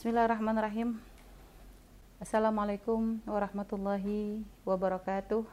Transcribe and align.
Bismillahirrahmanirrahim. 0.00 0.96
Assalamualaikum 2.16 3.20
warahmatullahi 3.28 4.40
wabarakatuh. 4.64 5.44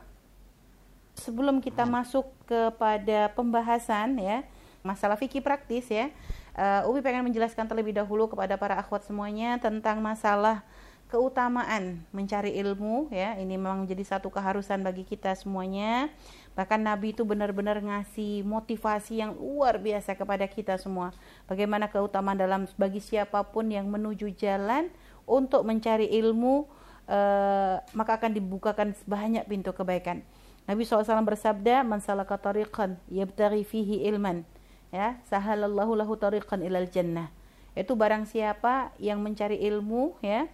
Sebelum 1.20 1.60
kita 1.60 1.84
masuk 1.84 2.32
kepada 2.48 3.28
pembahasan 3.36 4.16
ya 4.16 4.48
masalah 4.88 5.20
fikih 5.20 5.44
praktis 5.44 5.92
ya, 5.92 6.16
uh, 6.56 6.88
Umi 6.88 7.04
pengen 7.04 7.28
menjelaskan 7.28 7.68
terlebih 7.68 7.92
dahulu 7.92 8.32
kepada 8.32 8.56
para 8.56 8.80
akhwat 8.80 9.04
semuanya 9.04 9.60
tentang 9.60 10.00
masalah 10.00 10.64
keutamaan 11.08 12.04
mencari 12.12 12.56
ilmu 12.60 13.08
ya. 13.12 13.40
Ini 13.40 13.56
memang 13.56 13.88
menjadi 13.88 14.04
satu 14.18 14.28
keharusan 14.28 14.84
bagi 14.84 15.08
kita 15.08 15.34
semuanya. 15.34 16.12
Bahkan 16.54 16.84
Nabi 16.84 17.16
itu 17.16 17.24
benar-benar 17.24 17.80
ngasih 17.80 18.44
motivasi 18.44 19.24
yang 19.24 19.36
luar 19.40 19.80
biasa 19.80 20.20
kepada 20.20 20.44
kita 20.46 20.76
semua. 20.76 21.16
Bagaimana 21.48 21.88
keutamaan 21.88 22.36
dalam 22.36 22.68
bagi 22.76 23.00
siapa 23.00 23.44
pun 23.48 23.72
yang 23.72 23.88
menuju 23.88 24.36
jalan 24.36 24.92
untuk 25.24 25.64
mencari 25.64 26.12
ilmu 26.12 26.68
uh, 27.08 27.80
maka 27.96 28.20
akan 28.20 28.32
dibukakan 28.36 28.94
banyak 29.08 29.48
pintu 29.48 29.72
kebaikan. 29.72 30.22
Nabi 30.68 30.84
SAW 30.84 31.24
bersabda 31.24 31.88
man 31.88 32.04
salaka 32.04 32.36
tariqan 32.36 33.00
yabtaghi 33.08 33.64
fihi 33.64 34.04
ilman. 34.12 34.44
Ya 34.92 35.20
sahalallahu 35.28 35.96
lahu 35.96 36.20
tariqan 36.20 36.64
ilal 36.64 36.88
jannah. 36.92 37.32
Itu 37.78 37.96
barang 37.96 38.28
siapa 38.28 38.92
yang 39.00 39.24
mencari 39.24 39.62
ilmu 39.62 40.18
ya 40.20 40.50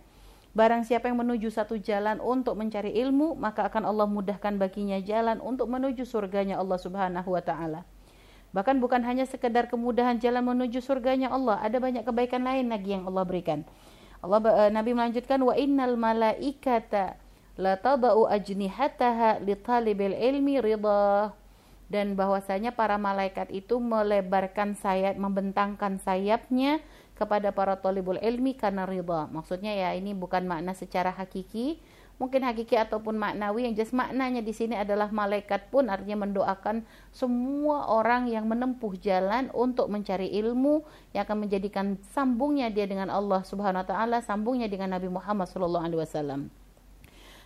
Barang 0.53 0.85
siapa 0.85 1.09
yang 1.09 1.17
menuju 1.17 1.49
satu 1.49 1.81
jalan 1.81 2.21
untuk 2.21 2.53
mencari 2.53 2.93
ilmu, 2.93 3.33
maka 3.33 3.65
akan 3.65 3.89
Allah 3.89 4.05
mudahkan 4.05 4.53
baginya 4.61 5.01
jalan 5.01 5.41
untuk 5.41 5.65
menuju 5.65 6.05
surganya 6.05 6.61
Allah 6.61 6.77
Subhanahu 6.77 7.33
wa 7.33 7.41
taala. 7.41 7.81
Bahkan 8.53 8.77
bukan 8.77 9.01
hanya 9.01 9.25
sekedar 9.25 9.65
kemudahan 9.65 10.21
jalan 10.21 10.45
menuju 10.45 10.77
surganya 10.77 11.33
Allah, 11.33 11.57
ada 11.57 11.81
banyak 11.81 12.05
kebaikan 12.05 12.45
lain 12.45 12.69
lagi 12.69 12.93
yang 12.93 13.09
Allah 13.09 13.25
berikan. 13.25 13.65
Allah 14.21 14.39
uh, 14.45 14.69
Nabi 14.69 14.93
melanjutkan 14.93 15.41
wa 15.41 15.57
innal 15.57 15.97
malaikata 15.97 17.17
la 17.57 17.73
tadau 17.73 18.29
ajnihataha 18.29 19.41
li 19.41 19.57
talibil 19.57 20.13
ilmi 20.13 20.61
ridha 20.61 21.33
dan 21.89 22.13
bahwasanya 22.13 22.77
para 22.77 23.01
malaikat 23.01 23.49
itu 23.49 23.81
melebarkan 23.81 24.77
sayap 24.77 25.17
membentangkan 25.17 25.97
sayapnya 25.97 26.77
kepada 27.13 27.53
para 27.53 27.77
talibul 27.77 28.17
ilmi 28.17 28.57
karena 28.57 28.83
ridha. 28.89 29.29
Maksudnya 29.29 29.73
ya 29.73 29.89
ini 29.93 30.17
bukan 30.17 30.49
makna 30.49 30.73
secara 30.73 31.13
hakiki, 31.13 31.77
mungkin 32.17 32.45
hakiki 32.45 32.77
ataupun 32.77 33.17
maknawi 33.17 33.69
yang 33.69 33.73
jelas 33.77 33.93
maknanya 33.93 34.41
di 34.41 34.53
sini 34.53 34.77
adalah 34.77 35.09
malaikat 35.09 35.69
pun 35.69 35.89
artinya 35.89 36.25
mendoakan 36.25 36.85
semua 37.13 37.89
orang 37.89 38.29
yang 38.29 38.45
menempuh 38.49 38.97
jalan 39.01 39.49
untuk 39.53 39.89
mencari 39.89 40.29
ilmu 40.41 40.85
yang 41.13 41.25
akan 41.25 41.45
menjadikan 41.45 41.99
sambungnya 42.13 42.69
dia 42.73 42.85
dengan 42.89 43.09
Allah 43.13 43.45
Subhanahu 43.45 43.85
wa 43.85 43.87
taala, 43.87 44.17
sambungnya 44.21 44.65
dengan 44.65 44.93
Nabi 44.93 45.09
Muhammad 45.09 45.49
sallallahu 45.49 45.85
alaihi 45.85 46.01
wasallam. 46.01 46.41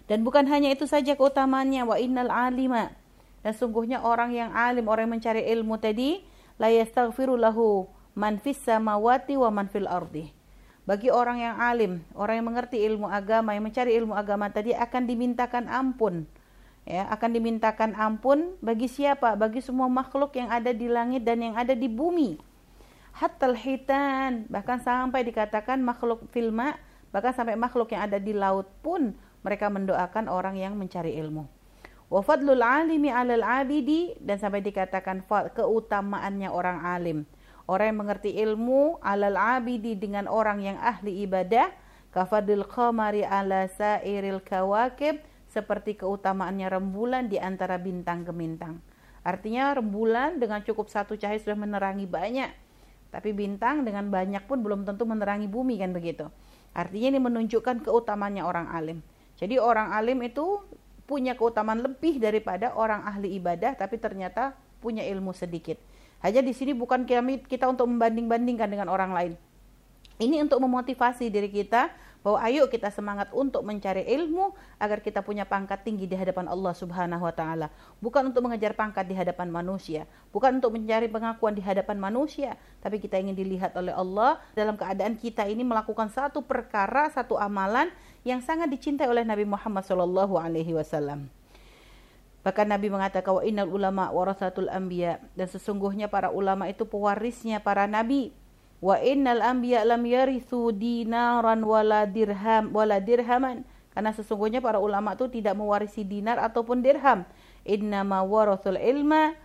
Dan 0.07 0.23
bukan 0.23 0.47
hanya 0.47 0.71
itu 0.71 0.87
saja 0.87 1.19
keutamaannya 1.19 1.83
wa 1.83 1.99
innal 1.99 2.31
alima 2.31 2.95
dan 3.43 3.51
sungguhnya 3.55 4.03
orang 4.03 4.31
yang 4.35 4.51
alim, 4.55 4.87
orang 4.87 5.07
yang 5.07 5.19
mencari 5.19 5.43
ilmu 5.51 5.79
tadi 5.79 6.23
la 6.57 6.71
yastaghfiru 6.71 7.35
man 8.17 8.41
fis 8.41 8.57
samawati 8.65 9.37
wa 9.37 9.53
man 9.53 9.69
fil 9.69 9.85
ardi. 9.85 10.33
Bagi 10.89 11.13
orang 11.13 11.37
yang 11.37 11.55
alim, 11.61 12.01
orang 12.17 12.41
yang 12.41 12.47
mengerti 12.49 12.81
ilmu 12.81 13.05
agama, 13.05 13.53
yang 13.53 13.69
mencari 13.69 13.93
ilmu 13.93 14.17
agama 14.17 14.49
tadi 14.49 14.73
akan 14.73 15.05
dimintakan 15.05 15.69
ampun. 15.69 16.25
Ya, 16.87 17.03
akan 17.11 17.35
dimintakan 17.35 17.93
ampun 17.93 18.55
bagi 18.63 18.87
siapa? 18.87 19.35
Bagi 19.35 19.59
semua 19.59 19.91
makhluk 19.91 20.33
yang 20.39 20.47
ada 20.47 20.71
di 20.71 20.87
langit 20.87 21.27
dan 21.27 21.43
yang 21.43 21.59
ada 21.59 21.75
di 21.75 21.91
bumi. 21.91 22.39
Hatta 23.11 23.51
hitan, 23.51 24.47
bahkan 24.47 24.79
sampai 24.79 25.27
dikatakan 25.27 25.83
makhluk 25.83 26.23
filma, 26.31 26.79
bahkan 27.11 27.35
sampai 27.35 27.59
makhluk 27.59 27.91
yang 27.91 28.07
ada 28.07 28.17
di 28.23 28.31
laut 28.31 28.71
pun 28.79 29.11
mereka 29.43 29.67
mendoakan 29.67 30.31
orang 30.31 30.55
yang 30.55 30.79
mencari 30.79 31.19
ilmu. 31.19 31.43
Wa 32.07 32.23
fadlul 32.23 32.63
alimi 32.63 33.11
alal 33.11 33.43
abidi 33.43 34.15
dan 34.23 34.39
sampai 34.39 34.63
dikatakan 34.63 35.27
keutamaannya 35.27 36.47
orang 36.47 36.79
alim 36.87 37.27
Orang 37.67 37.91
yang 37.91 37.99
mengerti 38.07 38.31
ilmu 38.31 38.95
alal 39.03 39.35
abidi 39.35 39.99
dengan 39.99 40.31
orang 40.31 40.63
yang 40.63 40.79
ahli 40.79 41.27
ibadah 41.27 41.67
kafadil 42.15 42.63
qamari 42.63 43.27
ala 43.27 43.67
sairil 43.67 44.39
kawakib 44.39 45.19
seperti 45.51 45.99
keutamaannya 45.99 46.71
rembulan 46.71 47.27
di 47.27 47.35
antara 47.35 47.75
bintang 47.75 48.23
gemintang. 48.23 48.79
Artinya 49.27 49.75
rembulan 49.75 50.39
dengan 50.39 50.63
cukup 50.63 50.87
satu 50.87 51.19
cahaya 51.19 51.35
sudah 51.43 51.59
menerangi 51.59 52.07
banyak. 52.07 52.55
Tapi 53.11 53.35
bintang 53.35 53.83
dengan 53.83 54.07
banyak 54.07 54.47
pun 54.47 54.63
belum 54.63 54.87
tentu 54.87 55.03
menerangi 55.03 55.51
bumi 55.51 55.75
kan 55.79 55.91
begitu. 55.91 56.31
Artinya 56.71 57.15
ini 57.15 57.19
menunjukkan 57.19 57.83
keutamaannya 57.83 58.47
orang 58.47 58.71
alim. 58.71 59.03
Jadi 59.35 59.59
orang 59.59 59.91
alim 59.91 60.23
itu 60.23 60.63
punya 61.03 61.35
keutamaan 61.35 61.83
lebih 61.83 62.19
daripada 62.19 62.71
orang 62.75 63.03
ahli 63.03 63.35
ibadah 63.35 63.75
tapi 63.75 63.99
ternyata 63.99 64.55
punya 64.79 65.03
ilmu 65.03 65.35
sedikit. 65.35 65.75
Hanya 66.21 66.41
di 66.41 66.53
sini 66.53 66.73
bukan 66.73 67.05
kami 67.05 67.45
kita 67.45 67.69
untuk 67.69 67.85
membanding-bandingkan 67.89 68.67
dengan 68.67 68.89
orang 68.89 69.13
lain. 69.13 69.33
Ini 70.17 70.41
untuk 70.41 70.57
memotivasi 70.65 71.29
diri 71.29 71.45
kita 71.45 71.93
bahwa 72.25 72.41
ayo 72.43 72.65
kita 72.67 72.89
semangat 72.89 73.29
untuk 73.31 73.61
mencari 73.61 74.01
ilmu 74.03 74.51
agar 74.81 74.99
kita 74.99 75.21
punya 75.21 75.45
pangkat 75.45 75.85
tinggi 75.85 76.09
di 76.09 76.17
hadapan 76.17 76.49
Allah 76.49 76.73
Subhanahu 76.73 77.21
wa 77.21 77.31
taala. 77.31 77.69
Bukan 78.01 78.33
untuk 78.33 78.43
mengejar 78.43 78.73
pangkat 78.73 79.05
di 79.05 79.13
hadapan 79.13 79.47
manusia, 79.53 80.09
bukan 80.33 80.57
untuk 80.57 80.73
mencari 80.73 81.05
pengakuan 81.05 81.53
di 81.53 81.61
hadapan 81.61 82.01
manusia, 82.01 82.57
tapi 82.81 82.97
kita 82.97 83.21
ingin 83.21 83.37
dilihat 83.37 83.77
oleh 83.77 83.93
Allah 83.93 84.41
dalam 84.57 84.73
keadaan 84.73 85.15
kita 85.15 85.45
ini 85.45 85.61
melakukan 85.61 86.09
satu 86.09 86.41
perkara, 86.41 87.13
satu 87.13 87.37
amalan 87.37 87.93
yang 88.25 88.41
sangat 88.41 88.67
dicintai 88.73 89.05
oleh 89.05 89.21
Nabi 89.21 89.45
Muhammad 89.45 89.85
sallallahu 89.85 90.35
alaihi 90.35 90.73
wasallam. 90.73 91.29
Bahkan 92.47 92.63
Nabi 92.63 92.87
mengatakan 92.87 93.35
wa 93.35 93.43
innal 93.43 93.67
ulama 93.67 94.07
warasatul 94.07 94.71
anbiya 94.71 95.19
dan 95.35 95.51
sesungguhnya 95.51 96.07
para 96.07 96.31
ulama 96.31 96.71
itu 96.71 96.87
pewarisnya 96.87 97.59
para 97.59 97.91
nabi. 97.91 98.31
Wa 98.79 99.03
innal 99.03 99.43
anbiya 99.43 99.83
lam 99.83 99.99
yarithu 100.07 100.71
dinaran 100.71 101.59
wala 101.59 102.07
dirham 102.07 102.71
wala 102.71 103.03
dirhaman. 103.03 103.67
Karena 103.91 104.15
sesungguhnya 104.15 104.63
para 104.63 104.79
ulama 104.79 105.11
itu 105.19 105.27
tidak 105.27 105.59
mewarisi 105.59 106.07
dinar 106.07 106.39
ataupun 106.39 106.79
dirham. 106.79 107.27
Innama 107.67 108.23
warathul 108.23 108.79
ilma 108.79 109.35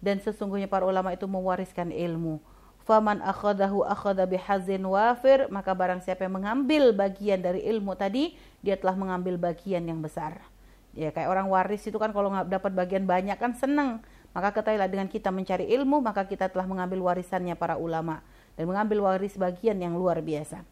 dan 0.00 0.16
sesungguhnya 0.24 0.64
para 0.64 0.88
ulama 0.88 1.12
itu 1.12 1.28
mewariskan 1.28 1.92
ilmu. 1.92 2.40
Faman 2.88 3.20
akhadahu 3.20 3.84
akhadha 3.84 4.24
bihazin 4.24 4.80
wafir 4.88 5.44
maka 5.52 5.76
barang 5.76 6.00
siapa 6.00 6.24
yang 6.24 6.40
mengambil 6.40 6.96
bagian 6.96 7.44
dari 7.44 7.68
ilmu 7.68 7.92
tadi 8.00 8.32
dia 8.64 8.80
telah 8.80 8.96
mengambil 8.96 9.36
bagian 9.36 9.84
yang 9.84 10.00
besar 10.00 10.55
ya 10.96 11.12
kayak 11.12 11.28
orang 11.28 11.46
waris 11.52 11.84
itu 11.84 12.00
kan 12.00 12.10
kalau 12.10 12.32
nggak 12.32 12.48
dapat 12.48 12.72
bagian 12.72 13.04
banyak 13.04 13.36
kan 13.36 13.52
seneng 13.52 14.00
maka 14.32 14.56
ketahuilah 14.56 14.88
dengan 14.88 15.06
kita 15.12 15.28
mencari 15.28 15.68
ilmu 15.76 16.00
maka 16.00 16.24
kita 16.24 16.48
telah 16.48 16.64
mengambil 16.64 17.04
warisannya 17.04 17.52
para 17.54 17.76
ulama 17.76 18.24
dan 18.56 18.64
mengambil 18.64 19.04
waris 19.04 19.36
bagian 19.36 19.76
yang 19.76 19.92
luar 19.92 20.24
biasa 20.24 20.64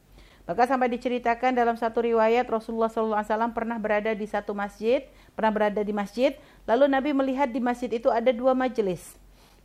maka 0.44 0.68
sampai 0.68 0.92
diceritakan 0.92 1.56
dalam 1.56 1.72
satu 1.72 2.04
riwayat 2.04 2.44
Rasulullah 2.44 2.92
SAW 2.92 3.56
pernah 3.56 3.80
berada 3.80 4.12
di 4.12 4.28
satu 4.28 4.52
masjid, 4.52 5.00
pernah 5.32 5.48
berada 5.48 5.80
di 5.80 5.88
masjid, 5.96 6.36
lalu 6.68 6.84
Nabi 6.84 7.16
melihat 7.16 7.48
di 7.48 7.64
masjid 7.64 7.88
itu 7.88 8.12
ada 8.12 8.28
dua 8.28 8.52
majelis. 8.52 9.16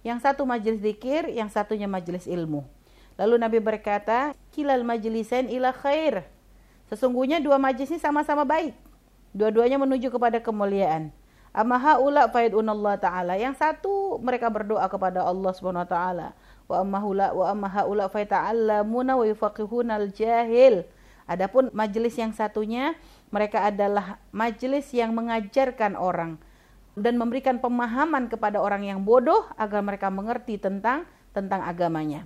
Yang 0.08 0.24
satu 0.24 0.48
majelis 0.48 0.80
zikir, 0.80 1.28
yang 1.36 1.52
satunya 1.52 1.84
majelis 1.84 2.24
ilmu. 2.24 2.64
Lalu 3.20 3.36
Nabi 3.36 3.60
berkata, 3.60 4.32
kilal 4.56 4.88
majelisain 4.88 5.52
ila 5.52 5.76
khair. 5.76 6.24
Sesungguhnya 6.88 7.44
dua 7.44 7.60
majelis 7.60 7.92
ini 7.92 8.00
sama-sama 8.00 8.48
baik. 8.48 8.72
Dua-duanya 9.34 9.78
menuju 9.78 10.10
kepada 10.10 10.42
kemuliaan. 10.42 11.14
Amma 11.50 11.82
haula 11.82 12.30
faidunallah 12.30 13.02
taala. 13.02 13.34
Yang 13.38 13.62
satu 13.62 14.22
mereka 14.22 14.50
berdoa 14.54 14.86
kepada 14.86 15.26
Allah 15.26 15.52
Subhanahu 15.54 15.86
wa 15.86 15.90
taala. 15.90 16.28
Wa 16.70 16.86
amma 16.86 16.98
haula 17.02 17.28
wa 17.34 17.46
amma 17.50 17.70
haula 17.70 18.06
faita'allamuna 18.10 19.18
wa 19.18 19.26
yufaqihunal 19.26 20.14
jahil. 20.14 20.86
Adapun 21.30 21.70
majelis 21.74 22.18
yang 22.18 22.34
satunya 22.34 22.98
mereka 23.30 23.66
adalah 23.66 24.18
majelis 24.34 24.90
yang 24.94 25.14
mengajarkan 25.14 25.94
orang 25.94 26.42
dan 26.98 27.22
memberikan 27.22 27.62
pemahaman 27.62 28.30
kepada 28.30 28.58
orang 28.58 28.82
yang 28.82 29.06
bodoh 29.06 29.46
agar 29.54 29.86
mereka 29.86 30.10
mengerti 30.10 30.58
tentang 30.58 31.06
tentang 31.34 31.62
agamanya. 31.62 32.26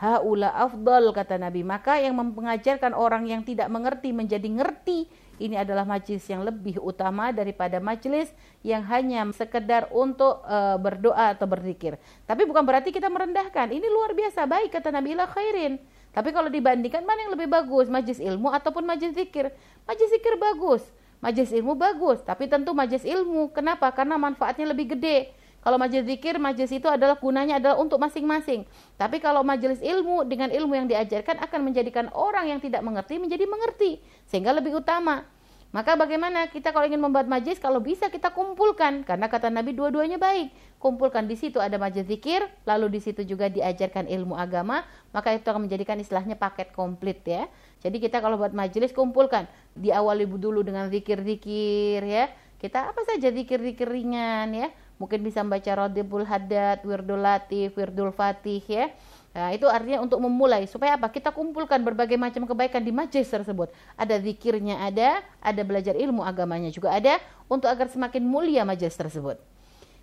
Haula 0.00 0.54
afdal 0.54 1.10
kata 1.12 1.36
Nabi. 1.36 1.66
Maka 1.66 1.98
yang 2.00 2.16
mengajarkan 2.16 2.94
orang 2.94 3.26
yang 3.28 3.42
tidak 3.44 3.68
mengerti 3.68 4.14
menjadi 4.14 4.46
ngerti 4.46 5.10
ini 5.38 5.54
adalah 5.54 5.86
majlis 5.86 6.26
yang 6.26 6.42
lebih 6.42 6.82
utama 6.82 7.30
daripada 7.30 7.78
majlis 7.78 8.30
yang 8.66 8.82
hanya 8.90 9.22
sekedar 9.30 9.86
untuk 9.94 10.42
uh, 10.44 10.74
berdoa 10.76 11.34
atau 11.34 11.46
berzikir. 11.46 11.94
Tapi 12.26 12.42
bukan 12.44 12.66
berarti 12.66 12.90
kita 12.90 13.06
merendahkan. 13.06 13.70
Ini 13.70 13.86
luar 13.86 14.12
biasa 14.12 14.44
baik 14.44 14.74
kata 14.74 14.90
Nabi 14.90 15.14
khairin. 15.14 15.78
Tapi 16.10 16.34
kalau 16.34 16.50
dibandingkan 16.50 17.06
mana 17.06 17.30
yang 17.30 17.32
lebih 17.38 17.46
bagus, 17.46 17.86
majlis 17.86 18.18
ilmu 18.18 18.50
ataupun 18.50 18.82
majlis 18.82 19.14
zikir? 19.14 19.54
Majlis 19.86 20.10
zikir 20.10 20.34
bagus, 20.34 20.82
majlis 21.22 21.54
ilmu 21.54 21.78
bagus, 21.78 22.18
tapi 22.26 22.50
tentu 22.50 22.74
majlis 22.74 23.06
ilmu. 23.06 23.54
Kenapa? 23.54 23.86
Karena 23.94 24.18
manfaatnya 24.18 24.74
lebih 24.74 24.98
gede. 24.98 25.30
Kalau 25.58 25.76
majelis 25.76 26.06
zikir, 26.06 26.38
majelis 26.38 26.70
itu 26.70 26.86
adalah 26.86 27.18
gunanya 27.18 27.58
adalah 27.58 27.76
untuk 27.82 27.98
masing-masing. 27.98 28.62
Tapi 28.94 29.18
kalau 29.18 29.42
majelis 29.42 29.82
ilmu 29.82 30.22
dengan 30.24 30.54
ilmu 30.54 30.72
yang 30.78 30.86
diajarkan 30.86 31.42
akan 31.42 31.60
menjadikan 31.66 32.06
orang 32.14 32.48
yang 32.48 32.60
tidak 32.62 32.80
mengerti 32.80 33.18
menjadi 33.18 33.44
mengerti 33.44 33.98
sehingga 34.30 34.54
lebih 34.54 34.78
utama. 34.78 35.26
Maka 35.68 36.00
bagaimana 36.00 36.48
kita 36.48 36.72
kalau 36.72 36.88
ingin 36.88 36.96
membuat 36.96 37.28
majlis 37.28 37.60
kalau 37.60 37.76
bisa 37.76 38.08
kita 38.08 38.32
kumpulkan 38.32 39.04
karena 39.04 39.28
kata 39.28 39.52
Nabi 39.52 39.76
dua-duanya 39.76 40.16
baik. 40.16 40.48
Kumpulkan 40.80 41.28
di 41.28 41.36
situ 41.36 41.60
ada 41.60 41.76
majlis 41.76 42.08
zikir, 42.08 42.40
lalu 42.64 42.96
di 42.96 43.00
situ 43.04 43.20
juga 43.20 43.52
diajarkan 43.52 44.08
ilmu 44.08 44.32
agama, 44.32 44.80
maka 45.12 45.36
itu 45.36 45.44
akan 45.44 45.68
menjadikan 45.68 46.00
istilahnya 46.00 46.40
paket 46.40 46.72
komplit 46.72 47.20
ya. 47.28 47.44
Jadi 47.84 48.00
kita 48.00 48.24
kalau 48.24 48.40
buat 48.40 48.56
majlis 48.56 48.96
kumpulkan 48.96 49.44
diawali 49.76 50.24
dulu 50.24 50.64
dengan 50.64 50.88
zikir-zikir 50.88 52.00
ya. 52.00 52.32
Kita 52.56 52.88
apa 52.88 53.04
saja 53.04 53.28
zikir-zikir 53.28 53.84
ringan 53.84 54.48
ya. 54.56 54.72
Mungkin 54.98 55.22
bisa 55.22 55.46
membaca 55.46 55.86
Radibul 55.86 56.26
Haddad, 56.26 56.82
Wirdul 56.82 57.22
Latif, 57.22 57.74
Wirdul 57.78 58.10
Fatih 58.10 58.62
ya 58.66 58.90
Nah, 59.38 59.54
itu 59.54 59.70
artinya 59.70 60.02
untuk 60.02 60.18
memulai 60.18 60.66
supaya 60.66 60.98
apa? 60.98 61.12
Kita 61.14 61.30
kumpulkan 61.30 61.78
berbagai 61.86 62.18
macam 62.18 62.42
kebaikan 62.42 62.82
di 62.82 62.90
majlis 62.90 63.30
tersebut. 63.30 63.70
Ada 63.94 64.18
zikirnya 64.18 64.82
ada, 64.82 65.22
ada 65.38 65.62
belajar 65.62 65.94
ilmu 65.94 66.26
agamanya 66.26 66.74
juga 66.74 66.90
ada 66.90 67.22
untuk 67.46 67.70
agar 67.70 67.86
semakin 67.86 68.26
mulia 68.26 68.66
majlis 68.66 68.98
tersebut. 68.98 69.38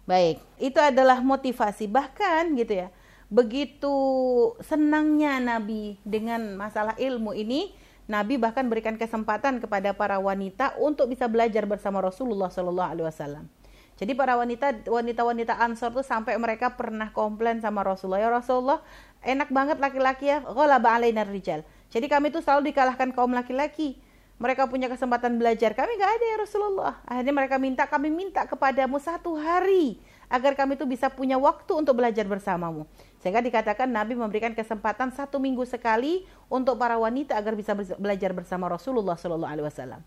Baik, 0.07 0.39
itu 0.55 0.79
adalah 0.79 1.19
motivasi 1.19 1.91
bahkan 1.91 2.53
gitu 2.55 2.85
ya. 2.85 2.87
Begitu 3.27 3.91
senangnya 4.63 5.41
Nabi 5.43 5.99
dengan 6.07 6.55
masalah 6.55 6.95
ilmu 6.95 7.35
ini, 7.35 7.75
Nabi 8.07 8.39
bahkan 8.39 8.63
berikan 8.71 8.95
kesempatan 8.95 9.59
kepada 9.59 9.91
para 9.91 10.15
wanita 10.15 10.79
untuk 10.79 11.11
bisa 11.11 11.27
belajar 11.27 11.67
bersama 11.67 11.99
Rasulullah 11.99 12.47
Shallallahu 12.47 12.87
Alaihi 12.93 13.07
Wasallam. 13.11 13.49
Jadi 13.95 14.11
para 14.11 14.35
wanita 14.35 14.83
wanita-wanita 14.91 15.55
Ansor 15.55 15.95
tuh 15.95 16.03
sampai 16.03 16.35
mereka 16.35 16.75
pernah 16.75 17.15
komplain 17.15 17.63
sama 17.63 17.79
Rasulullah, 17.79 18.19
ya 18.19 18.29
Rasulullah, 18.31 18.79
enak 19.23 19.47
banget 19.55 19.79
laki-laki 19.79 20.27
ya, 20.27 20.43
ghalaba 20.43 20.99
alaina 20.99 21.23
rijal. 21.23 21.63
Jadi 21.87 22.11
kami 22.11 22.27
tuh 22.27 22.43
selalu 22.43 22.75
dikalahkan 22.75 23.15
kaum 23.15 23.31
laki-laki. 23.31 23.95
Mereka 24.35 24.67
punya 24.67 24.91
kesempatan 24.91 25.39
belajar, 25.39 25.71
kami 25.71 25.95
nggak 25.95 26.11
ada 26.11 26.25
ya 26.27 26.37
Rasulullah. 26.43 26.93
Akhirnya 27.07 27.31
mereka 27.31 27.55
minta, 27.55 27.87
kami 27.87 28.11
minta 28.11 28.43
kepadamu 28.43 28.99
satu 28.99 29.39
hari 29.39 29.95
agar 30.27 30.59
kami 30.59 30.75
tuh 30.75 30.83
bisa 30.83 31.07
punya 31.07 31.39
waktu 31.39 31.71
untuk 31.71 31.95
belajar 31.95 32.27
bersamamu. 32.27 32.83
Sehingga 33.23 33.39
dikatakan 33.39 33.87
Nabi 33.87 34.19
memberikan 34.19 34.51
kesempatan 34.51 35.15
satu 35.15 35.39
minggu 35.39 35.63
sekali 35.63 36.27
untuk 36.51 36.75
para 36.75 36.99
wanita 36.99 37.39
agar 37.39 37.55
bisa 37.55 37.71
belajar 37.95 38.35
bersama 38.35 38.67
Rasulullah 38.67 39.15
Shallallahu 39.15 39.47
Alaihi 39.55 39.67
Wasallam. 39.71 40.01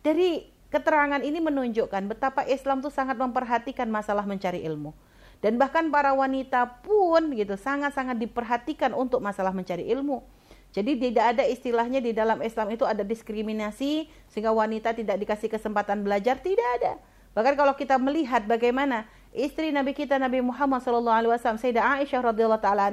Dari 0.00 0.53
Keterangan 0.74 1.22
ini 1.22 1.38
menunjukkan 1.38 2.10
betapa 2.10 2.42
Islam 2.50 2.82
itu 2.82 2.90
sangat 2.90 3.14
memperhatikan 3.14 3.86
masalah 3.86 4.26
mencari 4.26 4.66
ilmu. 4.66 4.90
Dan 5.38 5.54
bahkan 5.54 5.86
para 5.86 6.10
wanita 6.10 6.82
pun 6.82 7.30
gitu 7.30 7.54
sangat-sangat 7.54 8.18
diperhatikan 8.18 8.90
untuk 8.90 9.22
masalah 9.22 9.54
mencari 9.54 9.86
ilmu. 9.86 10.26
Jadi 10.74 10.98
tidak 10.98 11.38
ada 11.38 11.46
istilahnya 11.46 12.02
di 12.02 12.10
dalam 12.10 12.42
Islam 12.42 12.74
itu 12.74 12.82
ada 12.82 13.06
diskriminasi 13.06 14.10
sehingga 14.26 14.50
wanita 14.50 14.98
tidak 14.98 15.22
dikasih 15.22 15.46
kesempatan 15.46 16.02
belajar, 16.02 16.42
tidak 16.42 16.66
ada. 16.82 16.98
Bahkan 17.38 17.54
kalau 17.54 17.78
kita 17.78 17.94
melihat 17.94 18.42
bagaimana 18.42 19.06
istri 19.30 19.70
Nabi 19.70 19.94
kita 19.94 20.18
Nabi 20.18 20.42
Muhammad 20.42 20.82
SAW, 20.82 21.38
Sayyidah 21.38 22.02
Aisyah 22.02 22.34
radhiyallahu 22.34 22.58
taala 22.58 22.90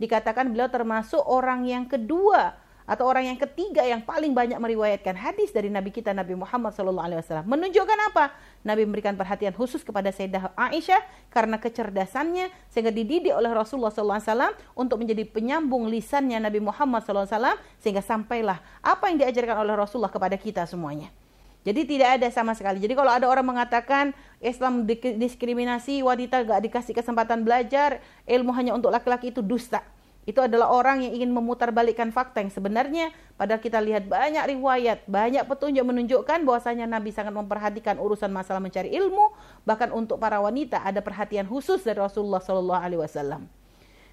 dikatakan 0.00 0.48
beliau 0.48 0.72
termasuk 0.72 1.20
orang 1.20 1.68
yang 1.68 1.84
kedua 1.84 2.56
atau 2.90 3.06
orang 3.06 3.30
yang 3.30 3.38
ketiga 3.38 3.86
yang 3.86 4.02
paling 4.02 4.34
banyak 4.34 4.58
meriwayatkan 4.58 5.14
hadis 5.14 5.54
dari 5.54 5.70
Nabi 5.70 5.94
kita 5.94 6.10
Nabi 6.10 6.34
Muhammad 6.34 6.74
SAW 6.74 7.46
menunjukkan 7.46 7.98
apa? 8.10 8.34
Nabi 8.66 8.82
memberikan 8.82 9.14
perhatian 9.14 9.54
khusus 9.54 9.86
kepada 9.86 10.10
Sayyidah 10.10 10.50
Aisyah 10.58 10.98
karena 11.30 11.62
kecerdasannya 11.62 12.50
sehingga 12.66 12.90
dididik 12.90 13.30
oleh 13.30 13.46
Rasulullah 13.54 13.94
SAW 13.94 14.58
untuk 14.74 14.98
menjadi 15.06 15.22
penyambung 15.22 15.86
lisannya 15.86 16.42
Nabi 16.42 16.58
Muhammad 16.58 17.06
SAW 17.06 17.30
sehingga 17.78 18.02
sampailah 18.02 18.58
apa 18.82 19.06
yang 19.06 19.22
diajarkan 19.22 19.62
oleh 19.62 19.78
Rasulullah 19.78 20.10
kepada 20.10 20.34
kita 20.34 20.66
semuanya. 20.66 21.14
Jadi 21.60 21.84
tidak 21.86 22.18
ada 22.18 22.28
sama 22.32 22.56
sekali. 22.56 22.82
Jadi 22.82 22.96
kalau 22.96 23.12
ada 23.12 23.28
orang 23.28 23.44
mengatakan 23.44 24.16
Islam 24.40 24.88
diskriminasi, 25.20 26.00
wanita 26.00 26.40
gak 26.40 26.60
dikasih 26.64 26.96
kesempatan 26.96 27.44
belajar, 27.44 28.00
ilmu 28.24 28.50
hanya 28.56 28.72
untuk 28.72 28.88
laki-laki 28.88 29.28
itu 29.28 29.44
dusta. 29.44 29.84
Itu 30.30 30.38
adalah 30.38 30.70
orang 30.70 31.02
yang 31.02 31.18
ingin 31.18 31.34
memutarbalikkan 31.34 32.14
fakta 32.14 32.38
yang 32.38 32.54
sebenarnya 32.54 33.10
padahal 33.34 33.58
kita 33.58 33.82
lihat 33.82 34.06
banyak 34.06 34.46
riwayat, 34.54 35.02
banyak 35.10 35.42
petunjuk 35.42 35.82
menunjukkan 35.82 36.46
bahwasanya 36.46 36.86
Nabi 36.86 37.10
sangat 37.10 37.34
memperhatikan 37.34 37.98
urusan 37.98 38.30
masalah 38.30 38.62
mencari 38.62 38.94
ilmu, 38.94 39.34
bahkan 39.66 39.90
untuk 39.90 40.22
para 40.22 40.38
wanita 40.38 40.86
ada 40.86 41.02
perhatian 41.02 41.50
khusus 41.50 41.82
dari 41.82 41.98
Rasulullah 41.98 42.38
Shallallahu 42.38 42.78
alaihi 42.78 43.02
wasallam. 43.02 43.50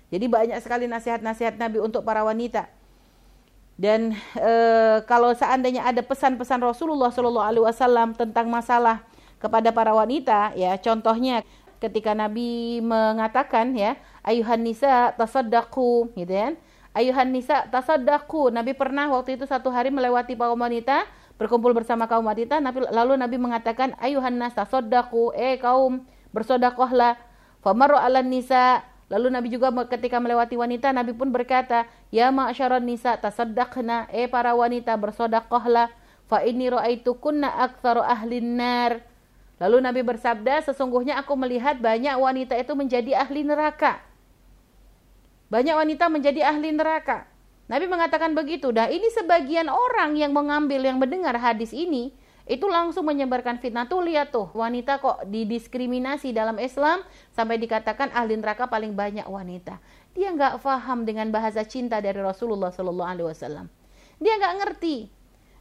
Jadi 0.09 0.25
banyak 0.25 0.57
sekali 0.57 0.89
nasihat-nasihat 0.89 1.61
Nabi 1.61 1.85
untuk 1.85 2.01
para 2.01 2.25
wanita. 2.25 2.65
Dan 3.77 4.17
e, 4.33 4.53
kalau 5.05 5.37
seandainya 5.37 5.85
ada 5.85 6.01
pesan-pesan 6.01 6.65
Rasulullah 6.65 7.13
Shallallahu 7.13 7.45
alaihi 7.45 7.65
wasallam 7.69 8.17
tentang 8.17 8.49
masalah 8.49 9.05
kepada 9.37 9.69
para 9.69 9.93
wanita, 9.93 10.57
ya 10.57 10.73
contohnya 10.81 11.45
ketika 11.77 12.17
Nabi 12.17 12.81
mengatakan 12.81 13.77
ya 13.77 14.01
ayuhan 14.27 14.59
nisa 14.59 15.15
tasaddaqu 15.15 16.12
gitu 16.19 16.33
kan 16.35 16.53
ayuhan 16.91 17.31
nisa 17.31 17.63
tasaddaqu 17.71 18.51
Nabi 18.51 18.75
pernah 18.75 19.07
waktu 19.15 19.39
itu 19.39 19.47
satu 19.47 19.71
hari 19.71 19.88
melewati 19.88 20.35
kaum 20.35 20.59
wanita 20.59 21.07
berkumpul 21.39 21.71
bersama 21.71 22.12
kaum 22.12 22.27
wanita 22.27 22.59
Nabi, 22.59 22.83
lalu 22.91 23.15
Nabi 23.15 23.38
mengatakan 23.39 23.95
ayuhan 24.03 24.35
nas 24.35 24.51
tasaddaqu 24.51 25.31
eh 25.31 25.56
kaum 25.56 26.03
bersedekahlah 26.35 27.15
famaru 27.63 27.95
ala 27.95 28.19
nisa 28.19 28.83
Lalu 29.07 29.31
Nabi 29.31 29.47
juga 29.47 29.71
ketika 29.88 30.19
melewati 30.19 30.59
wanita, 30.59 30.91
Nabi 30.91 31.15
pun 31.15 31.31
berkata, 31.31 31.88
Ya 32.12 32.27
ma'asyaran 32.27 32.83
nisa 32.83 33.15
tasaddaqna, 33.15 34.12
eh 34.12 34.27
para 34.27 34.51
wanita 34.51 35.00
bersedekahlah. 35.00 35.88
Fa 36.27 36.44
inni 36.44 36.68
ra'aitukunna 36.68 37.47
aktsaru 37.63 38.03
ahlin 38.03 38.59
nar. 38.59 39.00
Lalu 39.63 39.77
Nabi 39.79 40.01
bersabda, 40.03 40.59
sesungguhnya 40.59 41.15
aku 41.24 41.39
melihat 41.39 41.79
banyak 41.79 42.19
wanita 42.19 42.59
itu 42.59 42.75
menjadi 42.75 43.15
ahli 43.24 43.47
neraka. 43.47 44.03
Banyak 45.47 45.75
wanita 45.75 46.11
menjadi 46.11 46.44
ahli 46.44 46.75
neraka. 46.75 47.27
Nabi 47.67 47.88
mengatakan 47.88 48.35
begitu. 48.35 48.71
Dan 48.71 48.91
ini 48.91 49.07
sebagian 49.11 49.67
orang 49.67 50.15
yang 50.15 50.31
mengambil, 50.31 50.83
yang 50.83 50.99
mendengar 50.99 51.35
hadis 51.35 51.75
ini, 51.75 52.15
itu 52.47 52.63
langsung 52.67 53.03
menyebarkan 53.07 53.59
fitnah. 53.59 53.91
Tuh 53.91 53.99
lihat 54.03 54.31
tuh, 54.31 54.47
wanita 54.55 55.03
kok 55.03 55.27
didiskriminasi 55.27 56.31
dalam 56.31 56.55
Islam 56.63 57.03
sampai 57.35 57.59
dikatakan 57.59 58.11
ahli 58.15 58.39
neraka 58.39 58.71
paling 58.71 58.95
banyak 58.95 59.27
wanita. 59.27 59.83
Dia 60.15 60.31
nggak 60.31 60.63
paham 60.63 61.03
dengan 61.03 61.27
bahasa 61.29 61.67
cinta 61.67 62.00
dari 62.00 62.17
Rasulullah 62.23 62.71
Wasallam. 62.71 63.67
Dia 64.17 64.33
nggak 64.39 64.55
ngerti. 64.63 65.11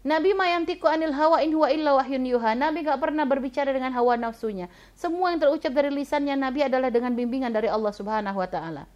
Nabi 0.06 0.38
mayantiku 0.38 0.86
anil 0.86 1.10
hawa 1.10 1.42
in 1.42 1.50
huwa 1.50 1.66
illa 1.66 1.98
wahyun 1.98 2.22
yuha. 2.22 2.54
Nabi 2.54 2.86
nggak 2.86 3.02
pernah 3.02 3.26
berbicara 3.26 3.74
dengan 3.74 3.90
hawa 3.90 4.14
nafsunya. 4.14 4.70
Semua 4.94 5.34
yang 5.34 5.42
terucap 5.42 5.74
dari 5.74 5.90
lisannya 5.90 6.38
Nabi 6.38 6.62
adalah 6.62 6.94
dengan 6.94 7.18
bimbingan 7.18 7.50
dari 7.50 7.66
Allah 7.66 7.90
Subhanahu 7.90 8.38
wa 8.38 8.46
taala. 8.46 8.86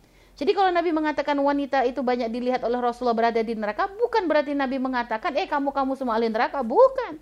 Jadi 0.41 0.57
kalau 0.57 0.73
Nabi 0.73 0.89
mengatakan 0.89 1.37
wanita 1.37 1.85
itu 1.85 2.01
banyak 2.01 2.33
dilihat 2.33 2.65
oleh 2.65 2.81
Rasulullah 2.81 3.13
berada 3.13 3.45
di 3.45 3.53
neraka, 3.53 3.93
bukan 3.93 4.25
berarti 4.25 4.57
Nabi 4.57 4.81
mengatakan, 4.81 5.37
eh 5.37 5.45
kamu-kamu 5.45 5.93
semua 6.01 6.17
ahli 6.17 6.33
neraka. 6.33 6.65
Bukan. 6.65 7.21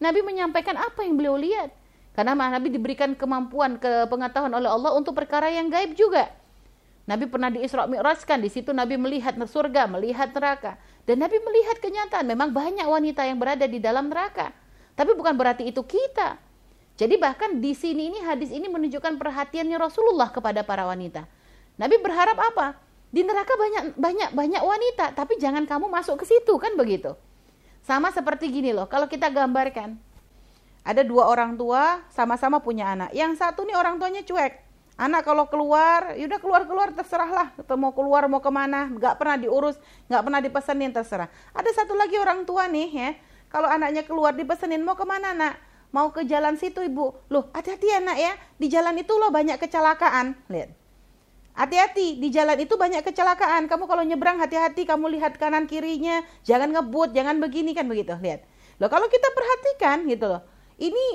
Nabi 0.00 0.24
menyampaikan 0.24 0.80
apa 0.80 1.04
yang 1.04 1.20
beliau 1.20 1.36
lihat. 1.36 1.68
Karena 2.16 2.32
Nabi 2.32 2.72
diberikan 2.72 3.12
kemampuan, 3.12 3.76
ke 3.76 4.08
pengetahuan 4.08 4.48
oleh 4.56 4.64
Allah 4.64 4.96
untuk 4.96 5.12
perkara 5.12 5.52
yang 5.52 5.68
gaib 5.68 5.92
juga. 5.92 6.32
Nabi 7.04 7.28
pernah 7.28 7.52
di 7.52 7.60
Isra 7.60 7.84
Mi'rajkan, 7.84 8.40
di 8.40 8.48
situ 8.48 8.72
Nabi 8.72 8.96
melihat 8.96 9.36
surga, 9.36 9.84
melihat 9.84 10.32
neraka. 10.32 10.80
Dan 11.04 11.20
Nabi 11.20 11.36
melihat 11.44 11.76
kenyataan, 11.84 12.24
memang 12.24 12.56
banyak 12.56 12.88
wanita 12.88 13.28
yang 13.28 13.36
berada 13.36 13.68
di 13.68 13.76
dalam 13.76 14.08
neraka. 14.08 14.56
Tapi 14.96 15.12
bukan 15.12 15.36
berarti 15.36 15.68
itu 15.68 15.84
kita. 15.84 16.40
Jadi 16.96 17.14
bahkan 17.20 17.60
di 17.60 17.76
sini 17.76 18.08
ini 18.08 18.24
hadis 18.24 18.48
ini 18.48 18.72
menunjukkan 18.72 19.20
perhatiannya 19.20 19.76
Rasulullah 19.76 20.32
kepada 20.32 20.64
para 20.64 20.88
wanita. 20.88 21.28
Nabi 21.78 21.96
berharap 22.02 22.34
apa? 22.34 22.74
Di 23.08 23.24
neraka 23.24 23.56
banyak 23.56 23.96
banyak 23.96 24.30
banyak 24.36 24.62
wanita, 24.62 25.16
tapi 25.16 25.40
jangan 25.40 25.64
kamu 25.64 25.88
masuk 25.88 26.20
ke 26.20 26.24
situ 26.28 26.58
kan 26.60 26.76
begitu. 26.76 27.16
Sama 27.86 28.12
seperti 28.12 28.52
gini 28.52 28.74
loh, 28.74 28.84
kalau 28.84 29.08
kita 29.08 29.32
gambarkan 29.32 29.96
ada 30.84 31.00
dua 31.06 31.30
orang 31.30 31.56
tua 31.56 32.04
sama-sama 32.12 32.60
punya 32.60 32.92
anak. 32.92 33.14
Yang 33.16 33.40
satu 33.40 33.64
nih 33.64 33.78
orang 33.78 33.96
tuanya 33.96 34.20
cuek. 34.26 34.66
Anak 34.98 35.22
kalau 35.22 35.46
keluar, 35.46 36.18
yaudah 36.18 36.42
keluar-keluar 36.42 36.90
terserah 36.90 37.30
lah. 37.30 37.48
Atau 37.54 37.78
mau 37.78 37.94
keluar 37.94 38.26
mau 38.26 38.42
ke 38.42 38.50
mana, 38.50 38.90
nggak 38.90 39.14
pernah 39.14 39.38
diurus, 39.38 39.78
nggak 40.10 40.22
pernah 40.26 40.40
dipesenin 40.42 40.90
terserah. 40.90 41.30
Ada 41.54 41.70
satu 41.70 41.94
lagi 41.94 42.18
orang 42.18 42.42
tua 42.42 42.66
nih 42.66 42.88
ya, 42.90 43.10
kalau 43.46 43.70
anaknya 43.70 44.02
keluar 44.02 44.34
dipesenin 44.34 44.82
mau 44.82 44.98
ke 44.98 45.06
mana 45.06 45.32
nak? 45.32 45.54
Mau 45.94 46.10
ke 46.12 46.26
jalan 46.26 46.58
situ 46.58 46.82
ibu. 46.84 47.14
Loh 47.30 47.48
hati-hati 47.54 47.88
ya 47.88 48.02
nak 48.02 48.18
ya, 48.18 48.34
di 48.58 48.66
jalan 48.68 48.98
itu 48.98 49.14
loh 49.16 49.30
banyak 49.30 49.56
kecelakaan. 49.56 50.34
Lihat 50.50 50.87
Hati-hati, 51.58 52.22
di 52.22 52.30
jalan 52.30 52.54
itu 52.62 52.78
banyak 52.78 53.02
kecelakaan. 53.02 53.66
Kamu 53.66 53.90
kalau 53.90 54.06
nyebrang 54.06 54.38
hati-hati, 54.38 54.86
kamu 54.86 55.18
lihat 55.18 55.42
kanan 55.42 55.66
kirinya, 55.66 56.22
jangan 56.46 56.70
ngebut, 56.70 57.10
jangan 57.10 57.42
begini 57.42 57.74
kan 57.74 57.90
begitu. 57.90 58.14
Lihat. 58.14 58.46
Loh 58.78 58.86
kalau 58.86 59.10
kita 59.10 59.26
perhatikan 59.34 60.06
gitu 60.06 60.30
loh. 60.30 60.42
Ini 60.78 61.06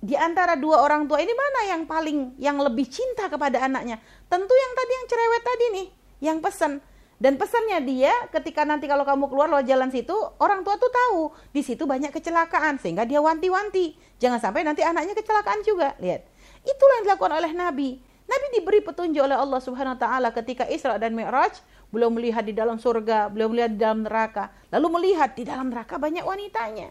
di 0.00 0.16
antara 0.16 0.56
dua 0.56 0.80
orang 0.80 1.04
tua 1.04 1.20
ini 1.20 1.36
mana 1.36 1.60
yang 1.76 1.84
paling 1.84 2.32
yang 2.40 2.56
lebih 2.56 2.88
cinta 2.88 3.28
kepada 3.28 3.60
anaknya? 3.60 4.00
Tentu 4.24 4.54
yang 4.56 4.72
tadi 4.72 4.92
yang 4.96 5.06
cerewet 5.12 5.42
tadi 5.44 5.64
nih, 5.68 5.86
yang 6.32 6.38
pesan. 6.40 6.80
Dan 7.20 7.36
pesannya 7.36 7.84
dia 7.84 8.12
ketika 8.32 8.64
nanti 8.64 8.88
kalau 8.88 9.04
kamu 9.04 9.28
keluar 9.28 9.52
lewat 9.52 9.68
jalan 9.68 9.92
situ, 9.92 10.16
orang 10.40 10.64
tua 10.64 10.80
tuh 10.80 10.88
tahu 10.88 11.32
di 11.52 11.60
situ 11.60 11.84
banyak 11.84 12.08
kecelakaan 12.08 12.80
sehingga 12.80 13.04
dia 13.04 13.20
wanti-wanti. 13.20 14.00
Jangan 14.16 14.40
sampai 14.40 14.64
nanti 14.64 14.80
anaknya 14.80 15.12
kecelakaan 15.12 15.60
juga. 15.60 15.92
Lihat. 16.00 16.24
Itulah 16.64 16.94
yang 17.00 17.04
dilakukan 17.12 17.32
oleh 17.36 17.52
Nabi. 17.52 18.13
Nabi 18.24 18.46
diberi 18.56 18.80
petunjuk 18.80 19.20
oleh 19.20 19.36
Allah 19.36 19.60
Subhanahu 19.60 19.94
wa 19.96 20.00
taala 20.00 20.28
ketika 20.32 20.64
Isra 20.66 20.96
dan 20.96 21.12
Mi'raj, 21.12 21.60
belum 21.92 22.16
melihat 22.16 22.42
di 22.42 22.56
dalam 22.56 22.80
surga, 22.80 23.28
belum 23.28 23.52
melihat 23.52 23.70
di 23.76 23.80
dalam 23.80 24.00
neraka, 24.02 24.50
lalu 24.72 24.86
melihat 25.00 25.36
di 25.36 25.44
dalam 25.44 25.68
neraka 25.68 26.00
banyak 26.00 26.24
wanitanya. 26.24 26.90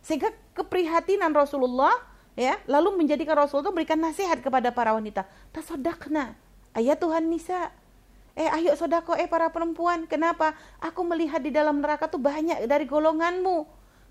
Sehingga 0.00 0.32
keprihatinan 0.56 1.34
Rasulullah 1.34 1.92
ya, 2.38 2.56
lalu 2.70 3.02
menjadikan 3.04 3.36
Rasulullah 3.36 3.74
memberikan 3.74 4.00
nasihat 4.00 4.40
kepada 4.40 4.72
para 4.72 4.94
wanita, 4.96 5.26
"Tasodakna, 5.52 6.38
ayat 6.72 6.96
Tuhan 6.96 7.28
nisa, 7.28 7.74
Eh 8.38 8.46
ayo 8.46 8.72
sodako, 8.78 9.18
eh 9.18 9.26
para 9.26 9.50
perempuan, 9.50 10.06
kenapa? 10.06 10.54
Aku 10.78 11.02
melihat 11.02 11.42
di 11.42 11.50
dalam 11.50 11.82
neraka 11.82 12.06
tuh 12.06 12.22
banyak 12.22 12.62
dari 12.64 12.86
golonganmu. 12.86 13.66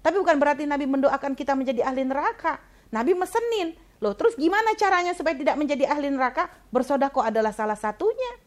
Tapi 0.06 0.16
bukan 0.16 0.38
berarti 0.38 0.64
Nabi 0.68 0.86
mendoakan 0.86 1.34
kita 1.34 1.56
menjadi 1.56 1.88
ahli 1.88 2.04
neraka. 2.06 2.60
Nabi 2.92 3.16
mesenin. 3.16 3.74
Loh 4.00 4.16
terus 4.16 4.40
gimana 4.40 4.76
caranya 4.80 5.12
supaya 5.12 5.36
tidak 5.36 5.60
menjadi 5.60 5.92
ahli 5.92 6.08
neraka? 6.08 6.48
Bersodako 6.72 7.20
adalah 7.20 7.52
salah 7.52 7.76
satunya. 7.76 8.40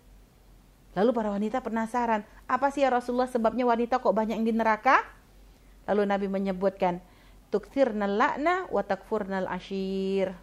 Lalu 0.93 1.11
para 1.13 1.33
wanita 1.33 1.65
penasaran, 1.65 2.25
apa 2.45 2.69
sih 2.69 2.85
ya 2.85 2.93
Rasulullah 2.93 3.29
sebabnya 3.29 3.65
wanita 3.65 4.01
kok 4.01 4.13
banyak 4.13 4.37
yang 4.37 4.49
di 4.49 4.53
neraka? 4.53 5.01
Lalu 5.89 6.03
Nabi 6.05 6.27
menyebutkan, 6.29 7.01
tukthirnal 7.49 8.17
la'na 8.17 8.69
wa 8.69 8.85
takfurnal 8.85 9.49
ashir. 9.49 10.37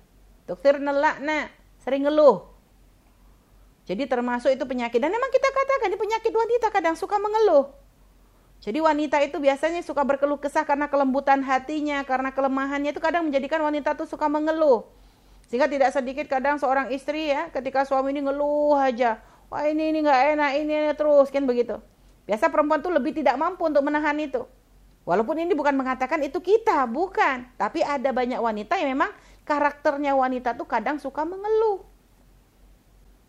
Tukthirnal 0.49 0.97
la'na, 0.97 1.53
sering 1.81 2.05
ngeluh. 2.05 2.49
Jadi 3.85 4.05
termasuk 4.05 4.53
itu 4.53 4.65
penyakit. 4.65 5.01
Dan 5.01 5.09
memang 5.09 5.29
kita 5.33 5.49
katakan 5.49 5.93
penyakit 5.97 6.33
wanita 6.33 6.67
kadang 6.69 6.93
suka 6.93 7.17
mengeluh. 7.17 7.73
Jadi 8.59 8.77
wanita 8.83 9.23
itu 9.23 9.39
biasanya 9.39 9.81
suka 9.85 10.03
berkeluh 10.03 10.37
kesah 10.37 10.67
karena 10.67 10.91
kelembutan 10.91 11.41
hatinya, 11.45 12.03
karena 12.03 12.33
kelemahannya 12.33 12.91
itu 12.91 13.01
kadang 13.01 13.29
menjadikan 13.29 13.61
wanita 13.63 13.95
itu 13.97 14.05
suka 14.05 14.27
mengeluh. 14.27 14.85
Sehingga 15.49 15.65
tidak 15.65 15.89
sedikit 15.89 16.29
kadang 16.29 16.61
seorang 16.61 16.93
istri 16.93 17.33
ya 17.33 17.49
ketika 17.49 17.81
suami 17.81 18.13
ini 18.13 18.21
ngeluh 18.29 18.77
aja. 18.77 19.17
Wah 19.49 19.65
ini 19.65 19.89
ini 19.89 20.05
nggak 20.05 20.37
enak, 20.37 20.51
ini, 20.61 20.73
ini 20.77 20.91
terus 20.93 21.33
kan 21.33 21.49
begitu. 21.49 21.81
Biasa 22.29 22.53
perempuan 22.53 22.85
tuh 22.85 22.93
lebih 22.93 23.17
tidak 23.17 23.33
mampu 23.33 23.65
untuk 23.65 23.81
menahan 23.81 24.13
itu. 24.21 24.45
Walaupun 25.09 25.41
ini 25.41 25.57
bukan 25.57 25.73
mengatakan 25.73 26.21
itu 26.21 26.37
kita, 26.37 26.85
bukan. 26.85 27.49
Tapi 27.57 27.81
ada 27.81 28.13
banyak 28.13 28.37
wanita 28.37 28.77
yang 28.77 28.93
memang 28.93 29.09
karakternya 29.41 30.13
wanita 30.13 30.53
tuh 30.53 30.69
kadang 30.69 31.01
suka 31.01 31.25
mengeluh. 31.25 31.81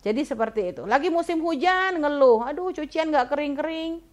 Jadi 0.05 0.21
seperti 0.29 0.77
itu. 0.77 0.85
Lagi 0.85 1.09
musim 1.09 1.41
hujan 1.41 1.97
ngeluh, 1.97 2.45
aduh 2.45 2.69
cucian 2.77 3.09
nggak 3.09 3.33
kering-kering. 3.33 4.05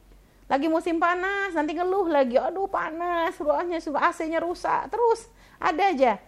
Lagi 0.48 0.72
musim 0.72 0.96
panas 0.96 1.52
nanti 1.52 1.76
ngeluh 1.76 2.08
lagi, 2.08 2.40
aduh 2.40 2.72
panas, 2.72 3.36
ruangnya 3.36 3.84
AC-nya 3.84 4.40
rusak. 4.40 4.88
Terus 4.88 5.28
ada 5.60 5.92
aja. 5.92 6.24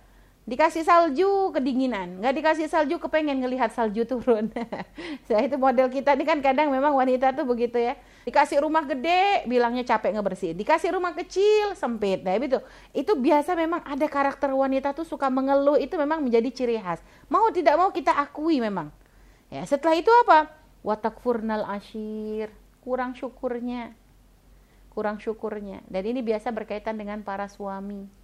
Dikasih 0.50 0.82
salju 0.82 1.54
kedinginan, 1.54 2.26
nggak 2.26 2.34
dikasih 2.42 2.66
salju 2.66 2.98
kepengen 2.98 3.38
ngelihat 3.38 3.70
salju 3.70 4.02
turun. 4.02 4.50
Saya 5.30 5.46
itu 5.48 5.62
model 5.62 5.94
kita 5.94 6.18
ini 6.18 6.26
kan 6.26 6.42
kadang 6.42 6.74
memang 6.74 6.98
wanita 6.98 7.38
tuh 7.38 7.46
begitu 7.46 7.78
ya. 7.78 7.94
Dikasih 8.26 8.66
rumah 8.66 8.82
gede, 8.82 9.46
bilangnya 9.46 9.86
capek 9.86 10.10
ngebersihin. 10.18 10.58
Dikasih 10.58 10.90
rumah 10.98 11.14
kecil, 11.14 11.78
sempit. 11.78 12.26
Nah 12.26 12.34
itu, 12.42 12.58
itu 12.98 13.14
biasa 13.14 13.54
memang 13.54 13.86
ada 13.86 14.10
karakter 14.10 14.50
wanita 14.50 14.98
tuh 14.98 15.06
suka 15.06 15.30
mengeluh 15.30 15.78
itu 15.78 15.94
memang 16.02 16.26
menjadi 16.26 16.50
ciri 16.50 16.82
khas. 16.82 16.98
Mau 17.30 17.54
tidak 17.54 17.78
mau 17.78 17.94
kita 17.94 18.18
akui 18.18 18.58
memang. 18.58 18.90
Ya, 19.54 19.62
setelah 19.70 20.02
itu 20.02 20.10
apa? 20.26 20.50
Watakfurnal 20.82 21.62
ashir, 21.78 22.50
kurang 22.82 23.14
syukurnya. 23.14 23.94
Kurang 24.98 25.22
syukurnya. 25.22 25.86
Dan 25.86 26.10
ini 26.10 26.26
biasa 26.26 26.50
berkaitan 26.50 26.98
dengan 26.98 27.22
para 27.22 27.46
suami. 27.46 28.19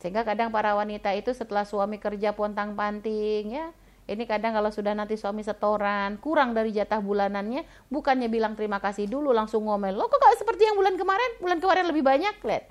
Sehingga 0.00 0.24
kadang 0.24 0.48
para 0.48 0.72
wanita 0.72 1.12
itu 1.12 1.30
setelah 1.36 1.68
suami 1.68 2.00
kerja 2.00 2.32
pontang-panting 2.32 3.52
ya, 3.52 3.68
ini 4.10 4.26
kadang 4.26 4.56
kalau 4.56 4.74
sudah 4.74 4.96
nanti 4.96 5.14
suami 5.14 5.46
setoran, 5.46 6.18
kurang 6.18 6.50
dari 6.50 6.74
jatah 6.74 6.98
bulanannya, 6.98 7.62
bukannya 7.92 8.26
bilang 8.26 8.58
terima 8.58 8.82
kasih 8.82 9.06
dulu 9.06 9.30
langsung 9.30 9.68
ngomel. 9.68 9.94
Lo 9.94 10.10
kok 10.10 10.18
gak 10.18 10.40
seperti 10.40 10.66
yang 10.66 10.74
bulan 10.74 10.98
kemarin? 10.98 11.30
Bulan 11.38 11.62
kemarin 11.62 11.84
lebih 11.86 12.02
banyak, 12.02 12.34
lihat. 12.42 12.64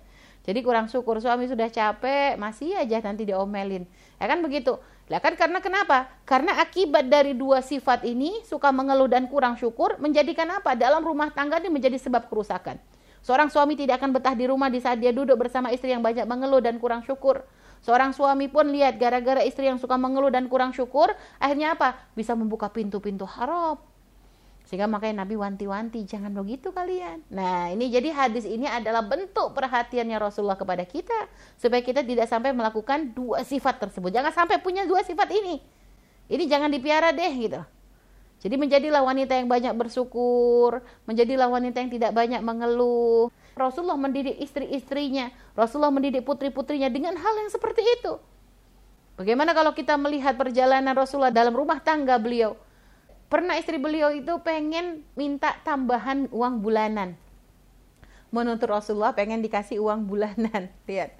Jadi 0.43 0.59
kurang 0.65 0.89
syukur 0.89 1.21
suami 1.21 1.45
sudah 1.45 1.69
capek, 1.69 2.33
masih 2.35 2.73
aja 2.75 2.97
nanti 3.05 3.23
diomelin. 3.23 3.85
Ya 4.17 4.25
kan 4.25 4.41
begitu. 4.41 4.81
Lah 5.07 5.21
kan 5.21 5.37
karena 5.37 5.61
kenapa? 5.61 6.09
Karena 6.25 6.57
akibat 6.59 7.07
dari 7.07 7.37
dua 7.37 7.61
sifat 7.61 8.03
ini 8.03 8.41
suka 8.43 8.73
mengeluh 8.73 9.07
dan 9.07 9.29
kurang 9.29 9.55
syukur 9.55 9.95
menjadikan 10.01 10.49
apa? 10.49 10.73
Dalam 10.73 11.05
rumah 11.05 11.29
tangga 11.31 11.61
ini 11.61 11.69
menjadi 11.69 12.01
sebab 12.01 12.27
kerusakan. 12.27 12.81
Seorang 13.19 13.51
suami 13.51 13.75
tidak 13.75 13.99
akan 13.99 14.15
betah 14.15 14.35
di 14.35 14.47
rumah 14.47 14.71
di 14.71 14.79
saat 14.79 14.97
dia 14.99 15.11
duduk 15.11 15.35
bersama 15.35 15.69
istri 15.69 15.91
yang 15.91 15.99
banyak 15.99 16.23
mengeluh 16.23 16.63
dan 16.63 16.79
kurang 16.79 17.03
syukur. 17.03 17.43
Seorang 17.79 18.11
suami 18.11 18.51
pun 18.51 18.67
lihat 18.67 18.99
gara-gara 18.99 19.39
istri 19.43 19.67
yang 19.67 19.79
suka 19.79 19.95
mengeluh 19.95 20.31
dan 20.31 20.51
kurang 20.51 20.75
syukur, 20.75 21.11
akhirnya 21.39 21.75
apa? 21.79 21.95
Bisa 22.15 22.35
membuka 22.35 22.67
pintu-pintu 22.67 23.23
haram. 23.23 23.79
Sehingga 24.67 24.85
makanya 24.85 25.25
Nabi 25.25 25.33
wanti-wanti, 25.33 26.05
jangan 26.05 26.29
begitu 26.29 26.69
kalian. 26.69 27.25
Nah 27.33 27.73
ini 27.73 27.89
jadi 27.89 28.13
hadis 28.13 28.45
ini 28.45 28.69
adalah 28.69 29.01
bentuk 29.01 29.57
perhatiannya 29.57 30.13
Rasulullah 30.21 30.59
kepada 30.59 30.85
kita. 30.85 31.25
Supaya 31.57 31.81
kita 31.81 32.05
tidak 32.05 32.29
sampai 32.29 32.53
melakukan 32.53 33.17
dua 33.17 33.41
sifat 33.41 33.81
tersebut. 33.81 34.13
Jangan 34.13 34.29
sampai 34.29 34.61
punya 34.61 34.85
dua 34.85 35.01
sifat 35.01 35.33
ini. 35.33 35.57
Ini 36.29 36.43
jangan 36.45 36.69
dipiara 36.69 37.09
deh 37.09 37.33
gitu. 37.33 37.65
Jadi 38.39 38.55
menjadilah 38.55 39.03
wanita 39.03 39.35
yang 39.35 39.51
banyak 39.51 39.75
bersyukur, 39.75 40.79
menjadilah 41.03 41.51
wanita 41.51 41.83
yang 41.83 41.91
tidak 41.91 42.11
banyak 42.15 42.39
mengeluh. 42.39 43.27
Rasulullah 43.59 43.99
mendidik 43.99 44.39
istri-istrinya, 44.39 45.35
Rasulullah 45.59 45.91
mendidik 45.91 46.23
putri-putrinya 46.23 46.87
dengan 46.87 47.19
hal 47.19 47.33
yang 47.35 47.51
seperti 47.51 47.83
itu. 47.83 48.15
Bagaimana 49.19 49.51
kalau 49.51 49.75
kita 49.75 49.99
melihat 49.99 50.39
perjalanan 50.39 50.95
Rasulullah 50.95 51.35
dalam 51.35 51.51
rumah 51.51 51.83
tangga 51.83 52.15
beliau? 52.15 52.55
Pernah 53.27 53.59
istri 53.59 53.75
beliau 53.75 54.15
itu 54.15 54.31
pengen 54.39 55.03
minta 55.19 55.59
tambahan 55.67 56.31
uang 56.31 56.63
bulanan. 56.63 57.19
Menuntut 58.31 58.71
Rasulullah 58.71 59.11
pengen 59.11 59.43
dikasih 59.43 59.83
uang 59.83 60.07
bulanan. 60.07 60.71
Lihat. 60.87 61.11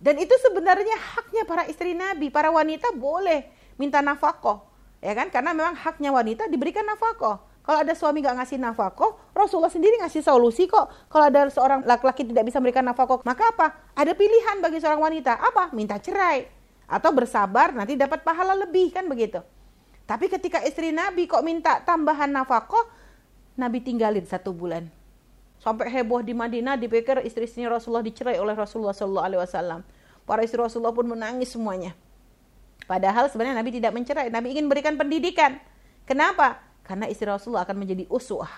Dan 0.00 0.16
itu 0.18 0.32
sebenarnya 0.40 0.96
haknya 0.96 1.44
para 1.44 1.68
istri 1.68 1.92
Nabi. 1.92 2.32
Para 2.32 2.48
wanita 2.48 2.96
boleh 2.96 3.46
minta 3.76 4.00
nafkah. 4.00 4.71
Ya 5.02 5.12
kan? 5.18 5.34
Karena 5.34 5.50
memang 5.50 5.74
haknya 5.74 6.14
wanita 6.14 6.46
diberikan 6.46 6.86
nafkah. 6.86 7.42
Kalau 7.62 7.78
ada 7.78 7.94
suami 7.94 8.22
gak 8.22 8.38
ngasih 8.38 8.58
nafkah, 8.58 9.14
Rasulullah 9.34 9.70
sendiri 9.70 9.98
ngasih 10.02 10.22
solusi 10.22 10.70
kok. 10.70 11.10
Kalau 11.10 11.26
ada 11.26 11.46
seorang 11.50 11.82
laki-laki 11.82 12.22
tidak 12.22 12.46
bisa 12.46 12.62
memberikan 12.62 12.86
nafkah, 12.86 13.18
maka 13.26 13.50
apa? 13.50 13.66
Ada 13.98 14.14
pilihan 14.14 14.62
bagi 14.62 14.78
seorang 14.78 15.02
wanita. 15.02 15.38
Apa? 15.38 15.74
Minta 15.74 15.98
cerai. 15.98 16.46
Atau 16.86 17.10
bersabar 17.10 17.74
nanti 17.74 17.98
dapat 17.98 18.22
pahala 18.22 18.54
lebih 18.54 18.94
kan 18.94 19.06
begitu. 19.10 19.42
Tapi 20.06 20.26
ketika 20.30 20.62
istri 20.66 20.90
Nabi 20.90 21.30
kok 21.30 21.42
minta 21.42 21.82
tambahan 21.82 22.30
nafkah, 22.30 22.86
Nabi 23.58 23.82
tinggalin 23.82 24.26
satu 24.26 24.50
bulan. 24.54 24.90
Sampai 25.62 25.86
heboh 25.94 26.26
di 26.26 26.34
Madinah 26.34 26.74
dipikir 26.74 27.22
istri-istrinya 27.22 27.78
Rasulullah 27.78 28.02
dicerai 28.02 28.34
oleh 28.42 28.58
Rasulullah 28.58 28.90
Shallallahu 28.90 29.26
Alaihi 29.30 29.40
Wasallam. 29.46 29.80
Para 30.26 30.42
istri 30.42 30.58
Rasulullah 30.58 30.90
pun 30.90 31.06
menangis 31.06 31.54
semuanya. 31.54 31.94
Padahal 32.86 33.30
sebenarnya 33.30 33.56
Nabi 33.58 33.70
tidak 33.78 33.92
mencerai. 33.94 34.28
Nabi 34.28 34.54
ingin 34.54 34.66
berikan 34.66 34.94
pendidikan. 34.98 35.58
Kenapa? 36.06 36.58
Karena 36.82 37.06
istri 37.06 37.30
Rasulullah 37.30 37.62
akan 37.62 37.78
menjadi 37.78 38.04
uswah, 38.10 38.50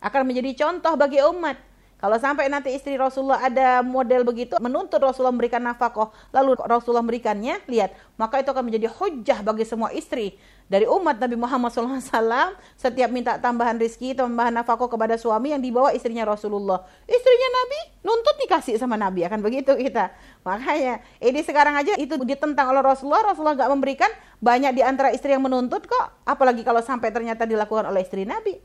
akan 0.00 0.22
menjadi 0.24 0.64
contoh 0.64 0.96
bagi 0.96 1.20
umat. 1.20 1.60
Kalau 1.96 2.20
sampai 2.20 2.52
nanti 2.52 2.76
istri 2.76 2.96
Rasulullah 3.00 3.40
ada 3.40 3.80
model 3.80 4.20
begitu, 4.20 4.52
menuntut 4.60 5.00
Rasulullah 5.00 5.32
memberikan 5.32 5.64
nafkah, 5.64 6.12
lalu 6.28 6.56
Rasulullah 6.68 7.00
memberikannya, 7.00 7.64
lihat, 7.64 7.96
maka 8.20 8.44
itu 8.44 8.52
akan 8.52 8.68
menjadi 8.68 8.92
hujah 8.92 9.40
bagi 9.40 9.64
semua 9.64 9.88
istri 9.96 10.36
dari 10.66 10.86
umat 10.86 11.18
Nabi 11.18 11.38
Muhammad 11.38 11.70
SAW. 11.70 12.58
Setiap 12.74 13.10
minta 13.10 13.38
tambahan 13.38 13.78
rizki, 13.78 14.12
tambahan 14.12 14.54
nafkah 14.54 14.78
kepada 14.90 15.14
suami 15.18 15.54
yang 15.54 15.62
dibawa 15.62 15.94
istrinya 15.94 16.26
Rasulullah. 16.26 16.82
Istrinya 17.06 17.48
Nabi 17.50 17.80
nuntut 18.06 18.36
dikasih 18.46 18.78
sama 18.78 18.94
Nabi, 18.94 19.26
akan 19.26 19.42
begitu 19.42 19.74
kita. 19.74 20.14
Makanya, 20.46 21.02
ini 21.18 21.40
sekarang 21.42 21.74
aja 21.74 21.98
itu 21.98 22.14
ditentang 22.22 22.70
oleh 22.70 22.82
Rasulullah, 22.82 23.34
Rasulullah 23.34 23.58
nggak 23.58 23.70
memberikan, 23.74 24.10
banyak 24.38 24.78
di 24.78 24.82
antara 24.86 25.10
istri 25.10 25.34
yang 25.34 25.42
menuntut 25.42 25.86
kok, 25.90 26.06
apalagi 26.22 26.62
kalau 26.62 26.78
sampai 26.78 27.10
ternyata 27.10 27.42
dilakukan 27.42 27.90
oleh 27.90 28.06
istri 28.06 28.22
Nabi. 28.22 28.58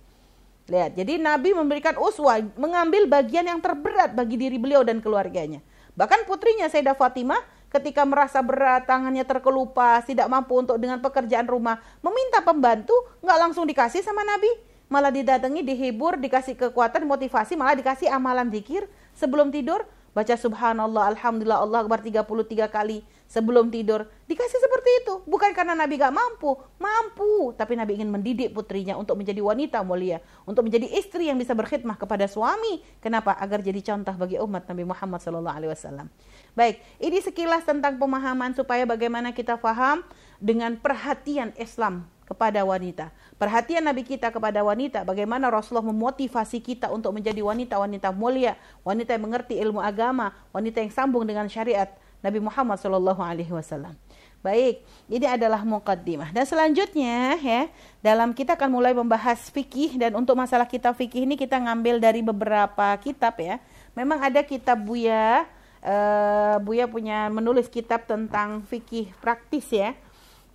Lihat, 0.70 0.94
jadi 0.94 1.18
Nabi 1.18 1.58
memberikan 1.58 1.98
uswah, 1.98 2.38
mengambil 2.54 3.10
bagian 3.10 3.50
yang 3.50 3.58
terberat 3.58 4.14
bagi 4.14 4.38
diri 4.38 4.62
beliau 4.62 4.86
dan 4.86 5.02
keluarganya. 5.02 5.60
Bahkan 5.98 6.24
putrinya 6.30 6.72
Sayyidah 6.72 6.96
Fatimah 6.96 7.42
ketika 7.72 8.04
merasa 8.04 8.44
berat, 8.44 8.84
tangannya 8.84 9.24
terkelupas, 9.24 10.04
tidak 10.04 10.28
mampu 10.28 10.60
untuk 10.60 10.76
dengan 10.76 11.00
pekerjaan 11.00 11.48
rumah, 11.48 11.80
meminta 12.04 12.44
pembantu, 12.44 12.94
nggak 13.24 13.38
langsung 13.48 13.64
dikasih 13.64 14.04
sama 14.04 14.22
Nabi, 14.28 14.52
malah 14.92 15.10
didatangi, 15.10 15.64
dihibur, 15.64 16.20
dikasih 16.20 16.60
kekuatan, 16.60 17.08
motivasi, 17.08 17.56
malah 17.56 17.80
dikasih 17.80 18.12
amalan 18.12 18.52
zikir 18.52 18.86
sebelum 19.16 19.50
tidur. 19.50 19.88
baca 20.12 20.36
subhanallah, 20.36 21.16
alhamdulillah, 21.16 21.64
Allah 21.64 21.88
akbar 21.88 22.04
33 22.04 22.68
kali 22.68 23.00
sebelum 23.32 23.72
tidur. 23.72 24.12
Dikasih 24.28 24.60
seperti 24.60 24.92
itu. 25.08 25.14
Bukan 25.24 25.56
karena 25.56 25.72
Nabi 25.72 25.96
gak 25.96 26.12
mampu. 26.12 26.60
Mampu. 26.76 27.56
Tapi 27.56 27.80
Nabi 27.80 27.96
ingin 27.96 28.12
mendidik 28.12 28.52
putrinya 28.52 29.00
untuk 29.00 29.16
menjadi 29.16 29.40
wanita 29.40 29.80
mulia. 29.88 30.20
Untuk 30.44 30.68
menjadi 30.68 30.92
istri 31.00 31.32
yang 31.32 31.40
bisa 31.40 31.56
berkhidmah 31.56 31.96
kepada 31.96 32.28
suami. 32.28 32.84
Kenapa? 33.00 33.40
Agar 33.40 33.64
jadi 33.64 33.80
contoh 33.80 34.12
bagi 34.20 34.36
umat 34.44 34.68
Nabi 34.68 34.84
Muhammad 34.84 35.24
SAW. 35.24 36.12
Baik, 36.52 36.84
ini 37.00 37.24
sekilas 37.24 37.64
tentang 37.64 37.96
pemahaman 37.96 38.52
supaya 38.52 38.84
bagaimana 38.84 39.32
kita 39.32 39.56
faham 39.56 40.04
dengan 40.44 40.76
perhatian 40.76 41.56
Islam 41.56 42.12
kepada 42.28 42.64
wanita. 42.64 43.12
Perhatian 43.36 43.84
Nabi 43.84 44.08
kita 44.08 44.32
kepada 44.32 44.64
wanita, 44.64 45.04
bagaimana 45.04 45.52
Rasulullah 45.52 45.92
memotivasi 45.92 46.64
kita 46.64 46.88
untuk 46.88 47.12
menjadi 47.12 47.44
wanita-wanita 47.44 48.16
mulia, 48.16 48.56
wanita 48.88 49.16
yang 49.16 49.24
mengerti 49.28 49.60
ilmu 49.60 49.84
agama, 49.84 50.32
wanita 50.56 50.80
yang 50.80 50.92
sambung 50.96 51.28
dengan 51.28 51.52
syariat 51.52 51.92
Nabi 52.22 52.40
Muhammad 52.40 52.78
Shallallahu 52.78 53.22
Alaihi 53.22 53.50
Wasallam. 53.50 53.98
Baik, 54.42 54.82
ini 55.06 55.30
adalah 55.30 55.62
mukaddimah. 55.62 56.34
Dan 56.34 56.50
selanjutnya 56.50 57.38
ya, 57.38 57.70
dalam 58.02 58.34
kita 58.34 58.58
akan 58.58 58.74
mulai 58.74 58.90
membahas 58.90 59.54
fikih 59.54 60.02
dan 60.02 60.18
untuk 60.18 60.34
masalah 60.34 60.66
kitab 60.66 60.98
fikih 60.98 61.30
ini 61.30 61.38
kita 61.38 61.62
ngambil 61.62 62.02
dari 62.02 62.26
beberapa 62.26 62.98
kitab 62.98 63.38
ya. 63.38 63.62
Memang 63.94 64.18
ada 64.18 64.42
kitab 64.42 64.82
Buya, 64.82 65.46
uh, 65.86 66.58
Buya 66.58 66.90
punya 66.90 67.30
menulis 67.30 67.70
kitab 67.70 68.10
tentang 68.10 68.66
fikih 68.66 69.14
praktis 69.22 69.70
ya. 69.70 69.94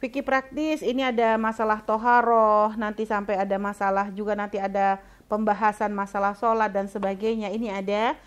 Fikih 0.02 0.26
praktis 0.26 0.82
ini 0.82 1.06
ada 1.06 1.38
masalah 1.38 1.78
toharoh, 1.80 2.74
nanti 2.74 3.06
sampai 3.06 3.38
ada 3.38 3.54
masalah 3.56 4.10
juga 4.10 4.34
nanti 4.34 4.58
ada 4.58 4.98
pembahasan 5.30 5.94
masalah 5.94 6.34
sholat 6.34 6.74
dan 6.74 6.90
sebagainya. 6.90 7.54
Ini 7.54 7.82
ada 7.82 8.18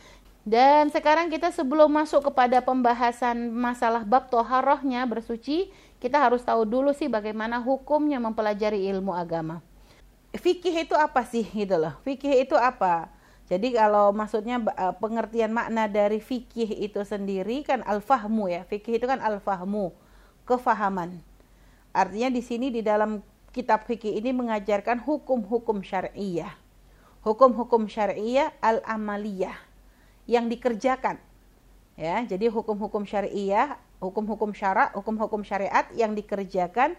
dan 0.50 0.90
sekarang 0.90 1.30
kita 1.30 1.54
sebelum 1.54 1.94
masuk 1.94 2.34
kepada 2.34 2.58
pembahasan 2.66 3.54
masalah 3.54 4.02
bab 4.02 4.34
toharohnya 4.34 5.06
bersuci, 5.06 5.70
kita 6.02 6.18
harus 6.18 6.42
tahu 6.42 6.66
dulu 6.66 6.90
sih 6.90 7.06
bagaimana 7.06 7.62
hukumnya 7.62 8.18
mempelajari 8.18 8.90
ilmu 8.90 9.14
agama. 9.14 9.62
Fikih 10.34 10.90
itu 10.90 10.98
apa 10.98 11.22
sih 11.22 11.46
gitu 11.46 11.78
loh? 11.78 11.94
Fikih 12.02 12.50
itu 12.50 12.58
apa? 12.58 13.14
Jadi 13.46 13.78
kalau 13.78 14.10
maksudnya 14.10 14.58
e, 14.58 14.86
pengertian 14.98 15.54
makna 15.54 15.86
dari 15.86 16.18
fikih 16.18 16.82
itu 16.82 16.98
sendiri 17.06 17.62
kan 17.62 17.86
al-fahmu 17.86 18.50
ya. 18.50 18.66
Fikih 18.66 18.98
itu 18.98 19.06
kan 19.06 19.22
al-fahmu, 19.22 19.94
kefahaman. 20.50 21.22
Artinya 21.94 22.34
di 22.34 22.42
sini 22.42 22.74
di 22.74 22.82
dalam 22.82 23.22
kitab 23.54 23.86
fikih 23.86 24.18
ini 24.18 24.34
mengajarkan 24.34 24.98
hukum-hukum 25.06 25.86
syariah. 25.86 26.58
Hukum-hukum 27.22 27.86
syariah 27.86 28.50
al-amaliyah 28.66 29.69
yang 30.30 30.46
dikerjakan. 30.46 31.18
Ya, 31.98 32.22
jadi 32.24 32.54
hukum-hukum 32.54 33.04
syariah, 33.04 33.76
hukum-hukum 33.98 34.54
syarak, 34.54 34.94
hukum-hukum 34.94 35.42
syariat 35.42 35.90
yang 35.98 36.14
dikerjakan 36.14 36.94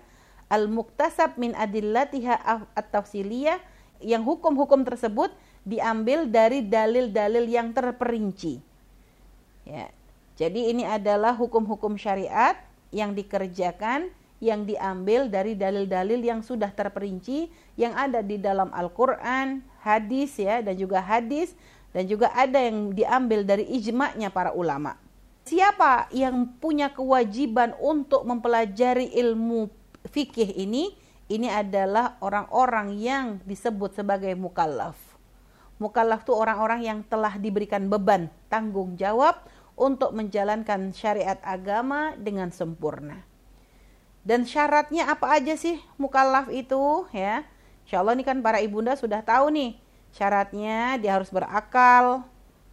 al-muktasab 0.51 1.39
min 1.39 1.55
adillatiha 1.55 2.67
at-tafsiliyah 2.75 3.63
yang 4.03 4.27
hukum-hukum 4.27 4.83
tersebut 4.83 5.31
diambil 5.63 6.27
dari 6.27 6.67
dalil-dalil 6.67 7.47
yang 7.47 7.71
terperinci. 7.71 8.59
Ya. 9.65 9.89
Jadi 10.35 10.73
ini 10.73 10.85
adalah 10.85 11.37
hukum-hukum 11.39 11.95
syariat 11.95 12.59
yang 12.91 13.15
dikerjakan 13.15 14.11
yang 14.41 14.65
diambil 14.65 15.29
dari 15.29 15.53
dalil-dalil 15.53 16.17
yang 16.25 16.41
sudah 16.41 16.73
terperinci 16.73 17.53
yang 17.77 17.93
ada 17.93 18.25
di 18.25 18.41
dalam 18.41 18.73
Al-Qur'an, 18.73 19.61
hadis 19.85 20.41
ya 20.41 20.65
dan 20.65 20.81
juga 20.81 21.05
hadis 21.05 21.53
dan 21.91 22.07
juga 22.07 22.31
ada 22.35 22.59
yang 22.63 22.95
diambil 22.95 23.43
dari 23.43 23.67
ijma'nya 23.67 24.31
para 24.31 24.55
ulama. 24.55 24.95
Siapa 25.43 26.07
yang 26.15 26.47
punya 26.63 26.95
kewajiban 26.95 27.75
untuk 27.83 28.23
mempelajari 28.23 29.11
ilmu 29.19 29.67
fikih 30.11 30.55
ini? 30.55 30.95
Ini 31.31 31.47
adalah 31.63 32.19
orang-orang 32.19 32.99
yang 32.99 33.39
disebut 33.47 33.95
sebagai 33.95 34.35
mukallaf. 34.35 34.99
Mukallaf 35.79 36.27
itu 36.27 36.35
orang-orang 36.35 36.83
yang 36.83 36.99
telah 37.07 37.39
diberikan 37.39 37.87
beban 37.87 38.27
tanggung 38.51 38.99
jawab 38.99 39.47
untuk 39.79 40.13
menjalankan 40.13 40.91
syariat 40.91 41.39
agama 41.47 42.19
dengan 42.19 42.51
sempurna. 42.51 43.23
Dan 44.21 44.45
syaratnya 44.45 45.09
apa 45.09 45.33
aja 45.33 45.57
sih 45.57 45.81
mukallaf 45.97 46.53
itu 46.53 47.09
ya? 47.15 47.49
Insya 47.89 48.05
Allah 48.05 48.15
ini 48.19 48.27
kan 48.27 48.45
para 48.45 48.61
ibunda 48.61 48.93
sudah 48.93 49.25
tahu 49.25 49.49
nih 49.55 49.81
Syaratnya 50.11 50.99
dia 50.99 51.15
harus 51.15 51.31
berakal, 51.31 52.27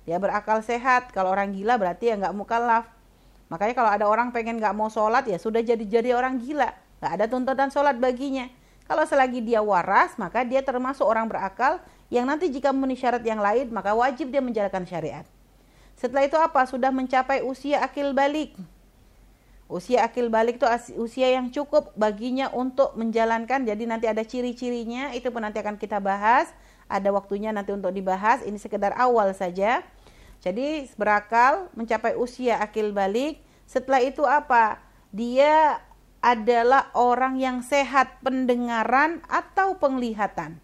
dia 0.07 0.17
berakal 0.17 0.63
sehat. 0.65 1.13
Kalau 1.13 1.29
orang 1.29 1.53
gila 1.53 1.77
berarti 1.77 2.09
ya 2.09 2.15
nggak 2.17 2.33
mukallaf. 2.33 2.89
Makanya 3.47 3.73
kalau 3.77 3.91
ada 3.91 4.05
orang 4.09 4.35
pengen 4.35 4.59
nggak 4.59 4.75
mau 4.75 4.91
sholat 4.91 5.23
ya 5.27 5.39
sudah 5.39 5.63
jadi 5.63 5.79
jadi 5.79 6.17
orang 6.17 6.41
gila, 6.41 6.67
nggak 6.99 7.11
ada 7.15 7.25
tuntutan 7.31 7.69
sholat 7.71 7.95
baginya. 7.95 8.51
Kalau 8.87 9.03
selagi 9.03 9.43
dia 9.43 9.59
waras 9.59 10.15
maka 10.15 10.47
dia 10.47 10.63
termasuk 10.63 11.03
orang 11.03 11.27
berakal 11.27 11.79
yang 12.07 12.23
nanti 12.23 12.47
jika 12.47 12.71
memenuhi 12.71 12.99
syarat 12.99 13.23
yang 13.23 13.43
lain 13.43 13.67
maka 13.71 13.91
wajib 13.91 14.31
dia 14.31 14.39
menjalankan 14.39 14.87
syariat. 14.87 15.27
Setelah 15.97 16.23
itu 16.29 16.37
apa? 16.39 16.61
Sudah 16.69 16.93
mencapai 16.93 17.41
usia 17.43 17.81
akil 17.83 18.13
balik. 18.13 18.55
Usia 19.67 20.07
akil 20.07 20.31
balik 20.31 20.63
itu 20.63 20.67
usia 20.95 21.35
yang 21.35 21.51
cukup 21.51 21.91
baginya 21.99 22.47
untuk 22.55 22.95
menjalankan. 22.95 23.67
Jadi 23.67 23.83
nanti 23.83 24.07
ada 24.07 24.23
ciri-cirinya, 24.23 25.11
itu 25.11 25.27
pun 25.27 25.43
nanti 25.43 25.59
akan 25.59 25.75
kita 25.75 25.99
bahas 25.99 26.47
ada 26.87 27.11
waktunya 27.11 27.51
nanti 27.51 27.75
untuk 27.75 27.91
dibahas. 27.91 28.43
Ini 28.43 28.55
sekedar 28.59 28.95
awal 28.95 29.35
saja. 29.35 29.83
Jadi 30.43 30.87
berakal 30.95 31.71
mencapai 31.75 32.15
usia 32.15 32.59
akil 32.63 32.95
balik. 32.95 33.43
Setelah 33.67 34.01
itu 34.03 34.23
apa? 34.23 34.79
Dia 35.11 35.83
adalah 36.23 36.89
orang 36.97 37.37
yang 37.37 37.61
sehat 37.61 38.19
pendengaran 38.25 39.21
atau 39.27 39.77
penglihatan. 39.77 40.59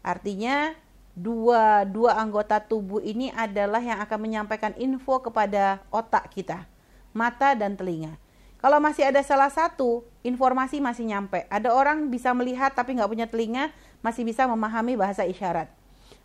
Artinya 0.00 0.72
dua 1.18 1.82
dua 1.82 2.14
anggota 2.14 2.62
tubuh 2.62 3.02
ini 3.02 3.34
adalah 3.34 3.82
yang 3.82 3.98
akan 3.98 4.18
menyampaikan 4.22 4.72
info 4.78 5.18
kepada 5.18 5.82
otak 5.90 6.30
kita, 6.30 6.64
mata 7.10 7.58
dan 7.58 7.74
telinga. 7.74 8.16
Kalau 8.58 8.82
masih 8.82 9.06
ada 9.06 9.22
salah 9.22 9.50
satu, 9.54 10.02
informasi 10.26 10.82
masih 10.82 11.06
nyampe. 11.06 11.46
Ada 11.46 11.70
orang 11.70 12.10
bisa 12.10 12.34
melihat 12.34 12.74
tapi 12.74 12.98
nggak 12.98 13.10
punya 13.10 13.26
telinga, 13.30 13.70
masih 14.04 14.22
bisa 14.26 14.46
memahami 14.46 14.94
bahasa 14.94 15.26
isyarat. 15.26 15.70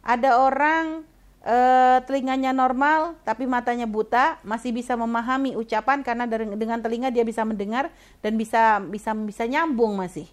Ada 0.03 0.39
orang 0.39 1.07
e, 1.43 1.57
telinganya 2.07 2.51
normal 2.55 3.17
tapi 3.27 3.45
matanya 3.45 3.87
buta, 3.87 4.39
masih 4.43 4.71
bisa 4.71 4.95
memahami 4.95 5.55
ucapan 5.59 6.01
karena 6.01 6.25
dengan 6.29 6.79
telinga 6.79 7.09
dia 7.11 7.23
bisa 7.27 7.43
mendengar 7.43 7.91
dan 8.23 8.35
bisa 8.39 8.79
bisa 8.83 9.11
bisa 9.13 9.43
nyambung 9.47 9.95
masih. 9.99 10.27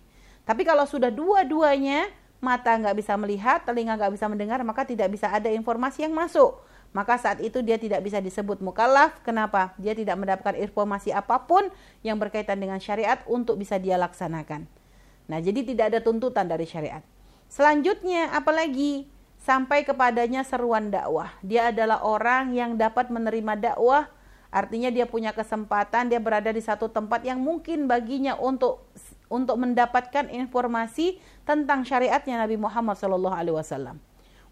Tapi 0.46 0.66
kalau 0.66 0.86
sudah 0.88 1.12
dua-duanya 1.14 2.10
mata 2.40 2.72
nggak 2.72 2.96
bisa 2.96 3.14
melihat, 3.20 3.62
telinga 3.62 3.94
nggak 4.00 4.16
bisa 4.16 4.26
mendengar, 4.26 4.58
maka 4.64 4.82
tidak 4.88 5.12
bisa 5.12 5.28
ada 5.28 5.52
informasi 5.52 6.08
yang 6.08 6.16
masuk. 6.16 6.56
Maka 6.90 7.22
saat 7.22 7.38
itu 7.38 7.62
dia 7.62 7.78
tidak 7.78 8.02
bisa 8.02 8.18
disebut 8.18 8.58
mukallaf. 8.58 9.14
Kenapa? 9.22 9.78
Dia 9.78 9.94
tidak 9.94 10.18
mendapatkan 10.18 10.58
informasi 10.58 11.14
apa 11.14 11.46
pun 11.46 11.70
yang 12.02 12.18
berkaitan 12.18 12.58
dengan 12.58 12.82
syariat 12.82 13.22
untuk 13.30 13.62
bisa 13.62 13.78
dia 13.78 13.94
laksanakan. 13.94 14.66
Nah, 15.30 15.38
jadi 15.38 15.62
tidak 15.62 15.94
ada 15.94 16.00
tuntutan 16.02 16.50
dari 16.50 16.66
syariat. 16.66 17.06
Selanjutnya 17.50 18.30
apalagi 18.30 19.10
sampai 19.42 19.82
kepadanya 19.82 20.46
seruan 20.46 20.94
dakwah. 20.94 21.34
Dia 21.42 21.74
adalah 21.74 21.98
orang 22.06 22.54
yang 22.54 22.78
dapat 22.78 23.10
menerima 23.10 23.58
dakwah, 23.58 24.06
artinya 24.54 24.86
dia 24.86 25.02
punya 25.10 25.34
kesempatan, 25.34 26.06
dia 26.06 26.22
berada 26.22 26.54
di 26.54 26.62
satu 26.62 26.86
tempat 26.86 27.26
yang 27.26 27.42
mungkin 27.42 27.90
baginya 27.90 28.38
untuk 28.38 28.86
untuk 29.26 29.58
mendapatkan 29.58 30.30
informasi 30.30 31.18
tentang 31.42 31.82
syariatnya 31.82 32.38
Nabi 32.38 32.54
Muhammad 32.54 32.94
Wasallam. 33.50 33.98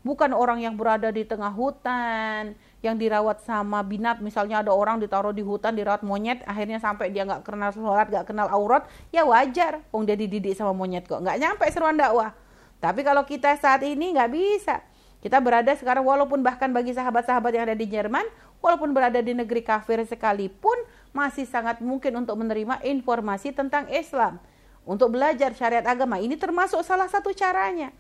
Bukan 0.03 0.31
orang 0.35 0.63
yang 0.63 0.75
berada 0.75 1.11
di 1.15 1.23
tengah 1.23 1.55
hutan, 1.55 2.59
yang 2.83 2.99
dirawat 2.99 3.43
sama 3.43 3.83
binat, 3.83 4.19
misalnya 4.23 4.63
ada 4.63 4.75
orang 4.75 5.03
ditaruh 5.03 5.35
di 5.35 5.43
hutan, 5.43 5.75
dirawat 5.75 6.07
monyet, 6.07 6.43
akhirnya 6.47 6.79
sampai 6.79 7.11
dia 7.15 7.27
nggak 7.27 7.43
kenal 7.47 7.71
sholat, 7.75 8.07
nggak 8.11 8.27
kenal 8.27 8.47
aurat, 8.51 8.87
ya 9.11 9.27
wajar, 9.27 9.83
wong 9.91 10.07
dia 10.07 10.15
dididik 10.15 10.55
sama 10.55 10.71
monyet 10.71 11.07
kok, 11.07 11.19
nggak 11.19 11.39
nyampe 11.39 11.67
seruan 11.71 11.99
dakwah. 11.99 12.31
Tapi 12.79 13.03
kalau 13.03 13.27
kita 13.27 13.55
saat 13.59 13.83
ini 13.83 14.15
nggak 14.15 14.31
bisa. 14.31 14.83
Kita 15.19 15.43
berada 15.43 15.75
sekarang 15.75 16.07
walaupun 16.07 16.47
bahkan 16.47 16.71
bagi 16.71 16.95
sahabat-sahabat 16.95 17.51
yang 17.51 17.65
ada 17.67 17.75
di 17.75 17.91
Jerman, 17.91 18.23
walaupun 18.63 18.95
berada 18.95 19.19
di 19.19 19.35
negeri 19.35 19.67
kafir 19.67 19.99
sekalipun, 20.07 20.79
masih 21.11 21.43
sangat 21.43 21.83
mungkin 21.83 22.15
untuk 22.23 22.39
menerima 22.39 22.79
informasi 22.87 23.51
tentang 23.51 23.91
Islam. 23.91 24.39
Untuk 24.87 25.13
belajar 25.19 25.53
syariat 25.59 25.83
agama, 25.85 26.23
ini 26.23 26.39
termasuk 26.39 26.81
salah 26.87 27.11
satu 27.11 27.35
caranya. 27.35 27.91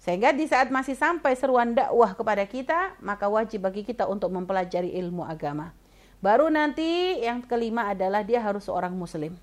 Sehingga 0.00 0.32
di 0.36 0.48
saat 0.48 0.68
masih 0.68 0.96
sampai 0.96 1.32
seruan 1.36 1.72
dakwah 1.72 2.12
kepada 2.12 2.44
kita, 2.44 2.96
maka 3.00 3.28
wajib 3.28 3.64
bagi 3.64 3.84
kita 3.84 4.04
untuk 4.04 4.32
mempelajari 4.32 4.96
ilmu 5.00 5.24
agama. 5.24 5.72
Baru 6.20 6.52
nanti 6.52 7.20
yang 7.20 7.40
kelima 7.40 7.88
adalah 7.88 8.20
dia 8.20 8.40
harus 8.44 8.68
seorang 8.68 8.92
muslim. 8.92 9.36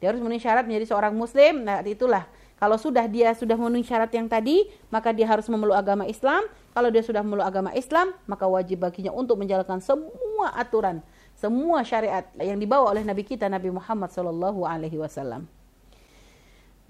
Dia 0.00 0.12
harus 0.12 0.20
memenuhi 0.20 0.40
syarat 0.40 0.64
menjadi 0.64 0.92
seorang 0.92 1.12
muslim. 1.16 1.64
Nah, 1.64 1.84
itulah 1.84 2.24
Kalau 2.60 2.76
sudah 2.76 3.08
dia 3.08 3.32
sudah 3.32 3.56
memenuhi 3.56 3.80
syarat 3.80 4.12
yang 4.12 4.28
tadi, 4.28 4.68
maka 4.92 5.16
dia 5.16 5.24
harus 5.24 5.48
memeluk 5.48 5.72
agama 5.72 6.04
Islam. 6.04 6.44
Kalau 6.76 6.92
dia 6.92 7.00
sudah 7.00 7.24
memeluk 7.24 7.48
agama 7.48 7.72
Islam, 7.72 8.12
maka 8.28 8.44
wajib 8.44 8.84
baginya 8.84 9.16
untuk 9.16 9.40
menjalankan 9.40 9.80
semua 9.80 10.52
aturan, 10.52 11.00
semua 11.32 11.80
syariat 11.88 12.28
yang 12.36 12.60
dibawa 12.60 12.92
oleh 12.92 13.00
Nabi 13.00 13.24
kita 13.24 13.48
Nabi 13.48 13.72
Muhammad 13.72 14.12
Shallallahu 14.12 14.68
Alaihi 14.68 15.00
Wasallam. 15.00 15.48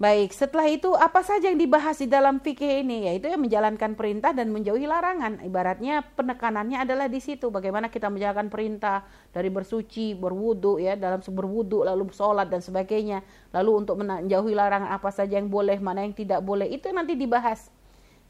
Baik, 0.01 0.33
setelah 0.33 0.65
itu 0.65 0.89
apa 0.97 1.21
saja 1.21 1.53
yang 1.53 1.61
dibahas 1.61 2.01
di 2.01 2.09
dalam 2.09 2.41
fikih 2.41 2.81
ini? 2.81 3.05
Yaitu 3.05 3.29
yang 3.29 3.37
menjalankan 3.37 3.93
perintah 3.93 4.33
dan 4.33 4.49
menjauhi 4.49 4.89
larangan. 4.89 5.45
Ibaratnya 5.45 6.01
penekanannya 6.17 6.81
adalah 6.81 7.05
di 7.05 7.21
situ. 7.21 7.53
Bagaimana 7.53 7.93
kita 7.93 8.09
menjalankan 8.09 8.49
perintah 8.49 9.05
dari 9.29 9.53
bersuci, 9.53 10.17
berwudu 10.17 10.81
ya, 10.81 10.97
dalam 10.97 11.21
berwudu 11.21 11.85
lalu 11.85 12.09
sholat 12.17 12.49
dan 12.49 12.65
sebagainya. 12.65 13.21
Lalu 13.53 13.85
untuk 13.85 14.01
menjauhi 14.01 14.57
larangan 14.57 14.89
apa 14.89 15.13
saja 15.13 15.37
yang 15.37 15.53
boleh, 15.53 15.77
mana 15.77 16.01
yang 16.01 16.17
tidak 16.17 16.41
boleh, 16.41 16.65
itu 16.65 16.89
nanti 16.89 17.13
dibahas. 17.13 17.69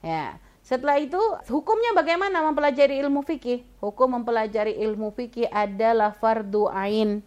Ya. 0.04 0.44
Setelah 0.68 1.00
itu 1.00 1.24
hukumnya 1.48 1.96
bagaimana 1.96 2.44
mempelajari 2.52 3.00
ilmu 3.00 3.24
fikih? 3.24 3.64
Hukum 3.80 4.20
mempelajari 4.20 4.76
ilmu 4.76 5.16
fikih 5.16 5.48
adalah 5.48 6.20
fardu 6.20 6.68
ain. 6.68 7.24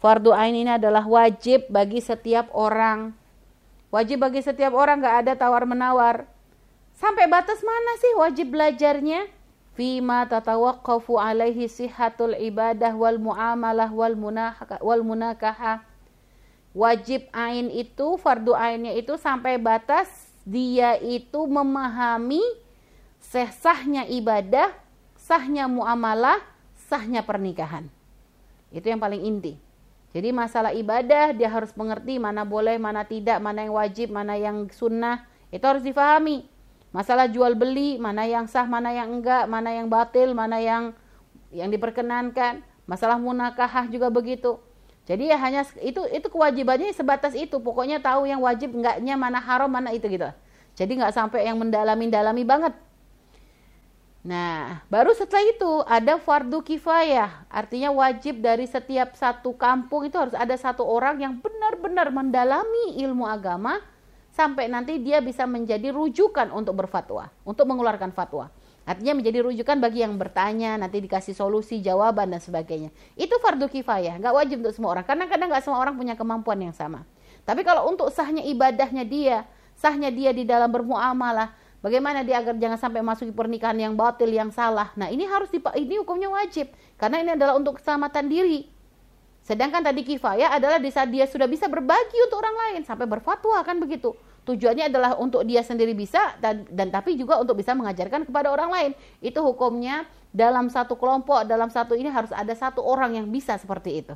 Fardu 0.00 0.32
ain 0.32 0.56
ini 0.56 0.72
adalah 0.72 1.04
wajib 1.04 1.68
bagi 1.68 2.00
setiap 2.00 2.48
orang 2.56 3.20
Wajib 3.92 4.24
bagi 4.24 4.40
setiap 4.40 4.72
orang 4.72 5.04
gak 5.04 5.28
ada 5.28 5.32
tawar 5.36 5.68
menawar. 5.68 6.24
Sampai 6.96 7.28
batas 7.28 7.60
mana 7.60 7.92
sih 8.00 8.12
wajib 8.16 8.56
belajarnya? 8.56 9.28
Fima 9.76 10.24
tatawaqqafu 10.24 11.20
alaihi 11.20 11.68
sihatul 11.68 12.32
ibadah 12.32 12.92
wal 12.96 13.20
muamalah 13.20 13.92
wal 13.92 14.16
wal 14.80 15.02
munakaha. 15.04 15.84
Wajib 16.72 17.28
ain 17.36 17.68
itu 17.68 18.16
fardu 18.16 18.56
ainnya 18.56 18.96
itu 18.96 19.20
sampai 19.20 19.60
batas 19.60 20.08
dia 20.48 20.96
itu 20.96 21.44
memahami 21.44 22.40
sahnya 23.60 24.08
ibadah, 24.08 24.72
sahnya 25.20 25.68
muamalah, 25.68 26.40
sahnya 26.88 27.22
pernikahan. 27.22 27.92
Itu 28.72 28.88
yang 28.88 29.00
paling 29.00 29.20
inti. 29.20 29.61
Jadi 30.12 30.28
masalah 30.28 30.76
ibadah 30.76 31.32
dia 31.32 31.48
harus 31.48 31.72
mengerti 31.72 32.20
mana 32.20 32.44
boleh, 32.44 32.76
mana 32.76 33.00
tidak, 33.08 33.40
mana 33.40 33.64
yang 33.64 33.74
wajib, 33.74 34.12
mana 34.12 34.36
yang 34.36 34.68
sunnah. 34.68 35.24
Itu 35.48 35.64
harus 35.64 35.80
difahami. 35.80 36.44
Masalah 36.92 37.24
jual 37.32 37.56
beli, 37.56 37.96
mana 37.96 38.28
yang 38.28 38.44
sah, 38.44 38.68
mana 38.68 38.92
yang 38.92 39.08
enggak, 39.08 39.48
mana 39.48 39.72
yang 39.72 39.88
batil, 39.88 40.36
mana 40.36 40.60
yang 40.60 40.92
yang 41.48 41.72
diperkenankan. 41.72 42.60
Masalah 42.84 43.16
munakahah 43.16 43.88
juga 43.88 44.12
begitu. 44.12 44.60
Jadi 45.08 45.32
ya 45.32 45.40
hanya 45.40 45.64
itu 45.80 46.04
itu 46.12 46.28
kewajibannya 46.28 46.92
sebatas 46.92 47.32
itu. 47.32 47.56
Pokoknya 47.56 47.96
tahu 47.96 48.28
yang 48.28 48.44
wajib 48.44 48.76
enggaknya, 48.76 49.16
mana 49.16 49.40
haram, 49.40 49.72
mana 49.72 49.96
itu 49.96 50.04
gitu. 50.12 50.28
Jadi 50.76 50.92
nggak 51.00 51.16
sampai 51.16 51.48
yang 51.48 51.56
mendalami-dalami 51.56 52.44
banget. 52.44 52.76
Nah, 54.22 54.86
baru 54.86 55.10
setelah 55.18 55.42
itu 55.50 55.72
ada 55.82 56.14
fardu 56.14 56.62
kifayah, 56.62 57.42
artinya 57.50 57.90
wajib 57.90 58.38
dari 58.38 58.70
setiap 58.70 59.18
satu 59.18 59.50
kampung 59.58 60.06
itu 60.06 60.14
harus 60.14 60.30
ada 60.38 60.54
satu 60.54 60.86
orang 60.86 61.18
yang 61.18 61.42
benar-benar 61.42 62.14
mendalami 62.14 63.02
ilmu 63.02 63.26
agama 63.26 63.82
sampai 64.30 64.70
nanti 64.70 65.02
dia 65.02 65.18
bisa 65.18 65.42
menjadi 65.42 65.90
rujukan 65.90 66.54
untuk 66.54 66.86
berfatwa, 66.86 67.34
untuk 67.42 67.66
mengeluarkan 67.66 68.14
fatwa. 68.14 68.46
Artinya 68.82 69.18
menjadi 69.18 69.42
rujukan 69.42 69.78
bagi 69.78 70.06
yang 70.06 70.14
bertanya, 70.14 70.78
nanti 70.78 71.02
dikasih 71.02 71.34
solusi, 71.34 71.82
jawaban 71.82 72.30
dan 72.30 72.38
sebagainya. 72.38 72.94
Itu 73.18 73.42
fardu 73.42 73.70
kifayah, 73.70 74.18
nggak 74.22 74.34
wajib 74.34 74.62
untuk 74.62 74.74
semua 74.74 74.98
orang. 74.98 75.06
Karena 75.06 75.26
kadang 75.30 75.50
nggak 75.50 75.62
semua 75.62 75.78
orang 75.78 75.94
punya 75.94 76.14
kemampuan 76.18 76.58
yang 76.62 76.74
sama. 76.74 77.06
Tapi 77.42 77.62
kalau 77.62 77.90
untuk 77.90 78.10
sahnya 78.10 78.42
ibadahnya 78.42 79.06
dia, 79.06 79.46
sahnya 79.74 80.10
dia 80.10 80.34
di 80.34 80.42
dalam 80.42 80.70
bermuamalah, 80.70 81.54
Bagaimana 81.82 82.22
dia 82.22 82.38
agar 82.38 82.54
jangan 82.54 82.78
sampai 82.78 83.02
masuk 83.02 83.34
pernikahan 83.34 83.74
yang 83.74 83.98
batil, 83.98 84.30
yang 84.30 84.54
salah. 84.54 84.94
Nah, 84.94 85.10
ini 85.10 85.26
harus 85.26 85.50
dipak 85.50 85.74
ini 85.74 85.98
hukumnya 85.98 86.30
wajib 86.30 86.70
karena 86.94 87.18
ini 87.18 87.30
adalah 87.34 87.58
untuk 87.58 87.82
keselamatan 87.82 88.30
diri. 88.30 88.70
Sedangkan 89.42 89.82
tadi 89.82 90.06
kifayah 90.06 90.54
adalah 90.54 90.78
di 90.78 90.86
saat 90.94 91.10
dia 91.10 91.26
sudah 91.26 91.50
bisa 91.50 91.66
berbagi 91.66 92.14
untuk 92.30 92.38
orang 92.38 92.54
lain 92.54 92.80
sampai 92.86 93.10
berfatwa 93.10 93.58
kan 93.66 93.82
begitu. 93.82 94.14
Tujuannya 94.46 94.90
adalah 94.90 95.18
untuk 95.18 95.42
dia 95.42 95.66
sendiri 95.66 95.94
bisa 95.94 96.38
dan, 96.38 96.62
dan 96.70 96.94
tapi 96.94 97.18
juga 97.18 97.42
untuk 97.42 97.58
bisa 97.58 97.74
mengajarkan 97.74 98.30
kepada 98.30 98.54
orang 98.54 98.70
lain. 98.70 98.90
Itu 99.18 99.42
hukumnya 99.42 100.06
dalam 100.30 100.70
satu 100.70 100.94
kelompok, 100.94 101.42
dalam 101.50 101.66
satu 101.66 101.98
ini 101.98 102.14
harus 102.14 102.30
ada 102.30 102.54
satu 102.54 102.78
orang 102.86 103.18
yang 103.18 103.26
bisa 103.26 103.58
seperti 103.58 104.06
itu. 104.06 104.14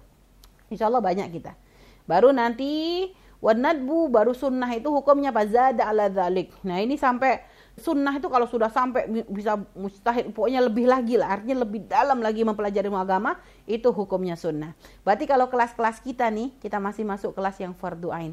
Insya 0.70 0.86
Allah 0.86 1.02
banyak 1.02 1.34
kita. 1.34 1.58
Baru 2.06 2.30
nanti 2.30 3.10
wanadbu 3.42 4.10
baru 4.10 4.30
sunnah 4.30 4.70
itu 4.74 4.90
hukumnya 4.90 5.34
fazada 5.34 5.90
ala 5.90 6.06
dzalik. 6.06 6.54
Nah, 6.62 6.78
ini 6.78 6.94
sampai 6.94 7.42
Sunnah 7.76 8.16
itu 8.16 8.32
kalau 8.32 8.48
sudah 8.48 8.72
sampai 8.72 9.04
bisa 9.28 9.60
mustahil, 9.76 10.32
pokoknya 10.32 10.64
lebih 10.64 10.88
lagi 10.88 11.20
lah, 11.20 11.36
artinya 11.36 11.60
lebih 11.60 11.84
dalam 11.84 12.24
lagi 12.24 12.40
mempelajari 12.40 12.88
agama, 12.88 13.36
itu 13.68 13.92
hukumnya 13.92 14.32
sunnah. 14.32 14.72
Berarti 15.04 15.28
kalau 15.28 15.52
kelas-kelas 15.52 16.00
kita 16.00 16.24
nih, 16.32 16.56
kita 16.56 16.80
masih 16.80 17.04
masuk 17.04 17.36
kelas 17.36 17.60
yang 17.60 17.76
fardu 17.76 18.08
ain. 18.16 18.32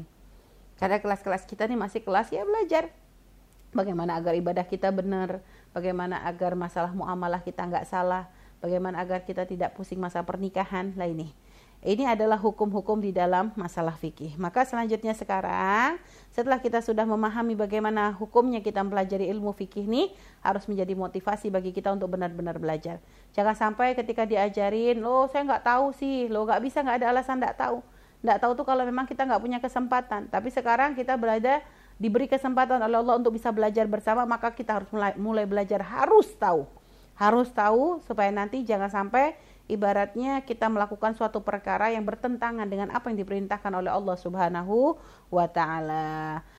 Karena 0.80 0.96
kelas-kelas 0.96 1.44
kita 1.44 1.68
nih 1.68 1.76
masih 1.76 2.00
kelas 2.00 2.32
ya 2.32 2.40
belajar. 2.48 2.88
Bagaimana 3.76 4.16
agar 4.16 4.32
ibadah 4.32 4.64
kita 4.64 4.88
benar, 4.88 5.44
bagaimana 5.76 6.24
agar 6.24 6.56
masalah 6.56 6.96
muamalah 6.96 7.44
kita 7.44 7.68
nggak 7.68 7.84
salah, 7.84 8.32
bagaimana 8.64 9.04
agar 9.04 9.28
kita 9.28 9.44
tidak 9.44 9.76
pusing 9.76 10.00
masa 10.00 10.24
pernikahan, 10.24 10.96
lah 10.96 11.04
ini. 11.04 11.36
Ini 11.84 12.16
adalah 12.16 12.40
hukum-hukum 12.40 12.96
di 12.96 13.12
dalam 13.12 13.52
masalah 13.60 13.92
fikih. 13.92 14.40
Maka 14.40 14.64
selanjutnya 14.64 15.12
sekarang 15.12 16.00
setelah 16.32 16.56
kita 16.56 16.80
sudah 16.80 17.04
memahami 17.04 17.52
bagaimana 17.52 18.08
hukumnya 18.16 18.64
kita 18.64 18.80
mempelajari 18.80 19.28
ilmu 19.28 19.52
fikih 19.52 19.84
ini 19.84 20.08
harus 20.40 20.64
menjadi 20.64 20.96
motivasi 20.96 21.52
bagi 21.52 21.76
kita 21.76 21.92
untuk 21.92 22.16
benar-benar 22.16 22.56
belajar. 22.56 23.04
Jangan 23.36 23.52
sampai 23.52 23.92
ketika 23.92 24.24
diajarin, 24.24 25.04
lo 25.04 25.28
saya 25.28 25.44
nggak 25.44 25.60
tahu 25.60 25.92
sih, 25.92 26.32
lo 26.32 26.48
nggak 26.48 26.64
bisa 26.64 26.80
nggak 26.80 27.04
ada 27.04 27.06
alasan 27.12 27.36
nggak 27.36 27.56
tahu. 27.60 27.84
Nggak 28.24 28.38
tahu 28.40 28.52
tuh 28.56 28.64
kalau 28.64 28.82
memang 28.88 29.04
kita 29.04 29.28
nggak 29.28 29.42
punya 29.44 29.60
kesempatan. 29.60 30.32
Tapi 30.32 30.48
sekarang 30.48 30.96
kita 30.96 31.20
berada 31.20 31.60
diberi 32.00 32.32
kesempatan 32.32 32.80
oleh 32.80 32.96
Allah 32.96 33.20
untuk 33.20 33.36
bisa 33.36 33.52
belajar 33.52 33.84
bersama, 33.84 34.24
maka 34.24 34.56
kita 34.56 34.80
harus 34.80 34.88
mulai, 34.88 35.12
mulai 35.20 35.44
belajar 35.44 35.84
harus 35.84 36.32
tahu. 36.32 36.64
Harus 37.12 37.52
tahu 37.52 38.00
supaya 38.08 38.32
nanti 38.32 38.64
jangan 38.64 38.88
sampai 38.88 39.36
ibaratnya 39.66 40.44
kita 40.44 40.68
melakukan 40.68 41.16
suatu 41.16 41.40
perkara 41.40 41.88
yang 41.88 42.04
bertentangan 42.04 42.68
dengan 42.68 42.92
apa 42.92 43.08
yang 43.08 43.18
diperintahkan 43.24 43.72
oleh 43.72 43.88
Allah 43.88 44.16
Subhanahu 44.20 45.00
wa 45.32 45.46
taala. 45.48 46.44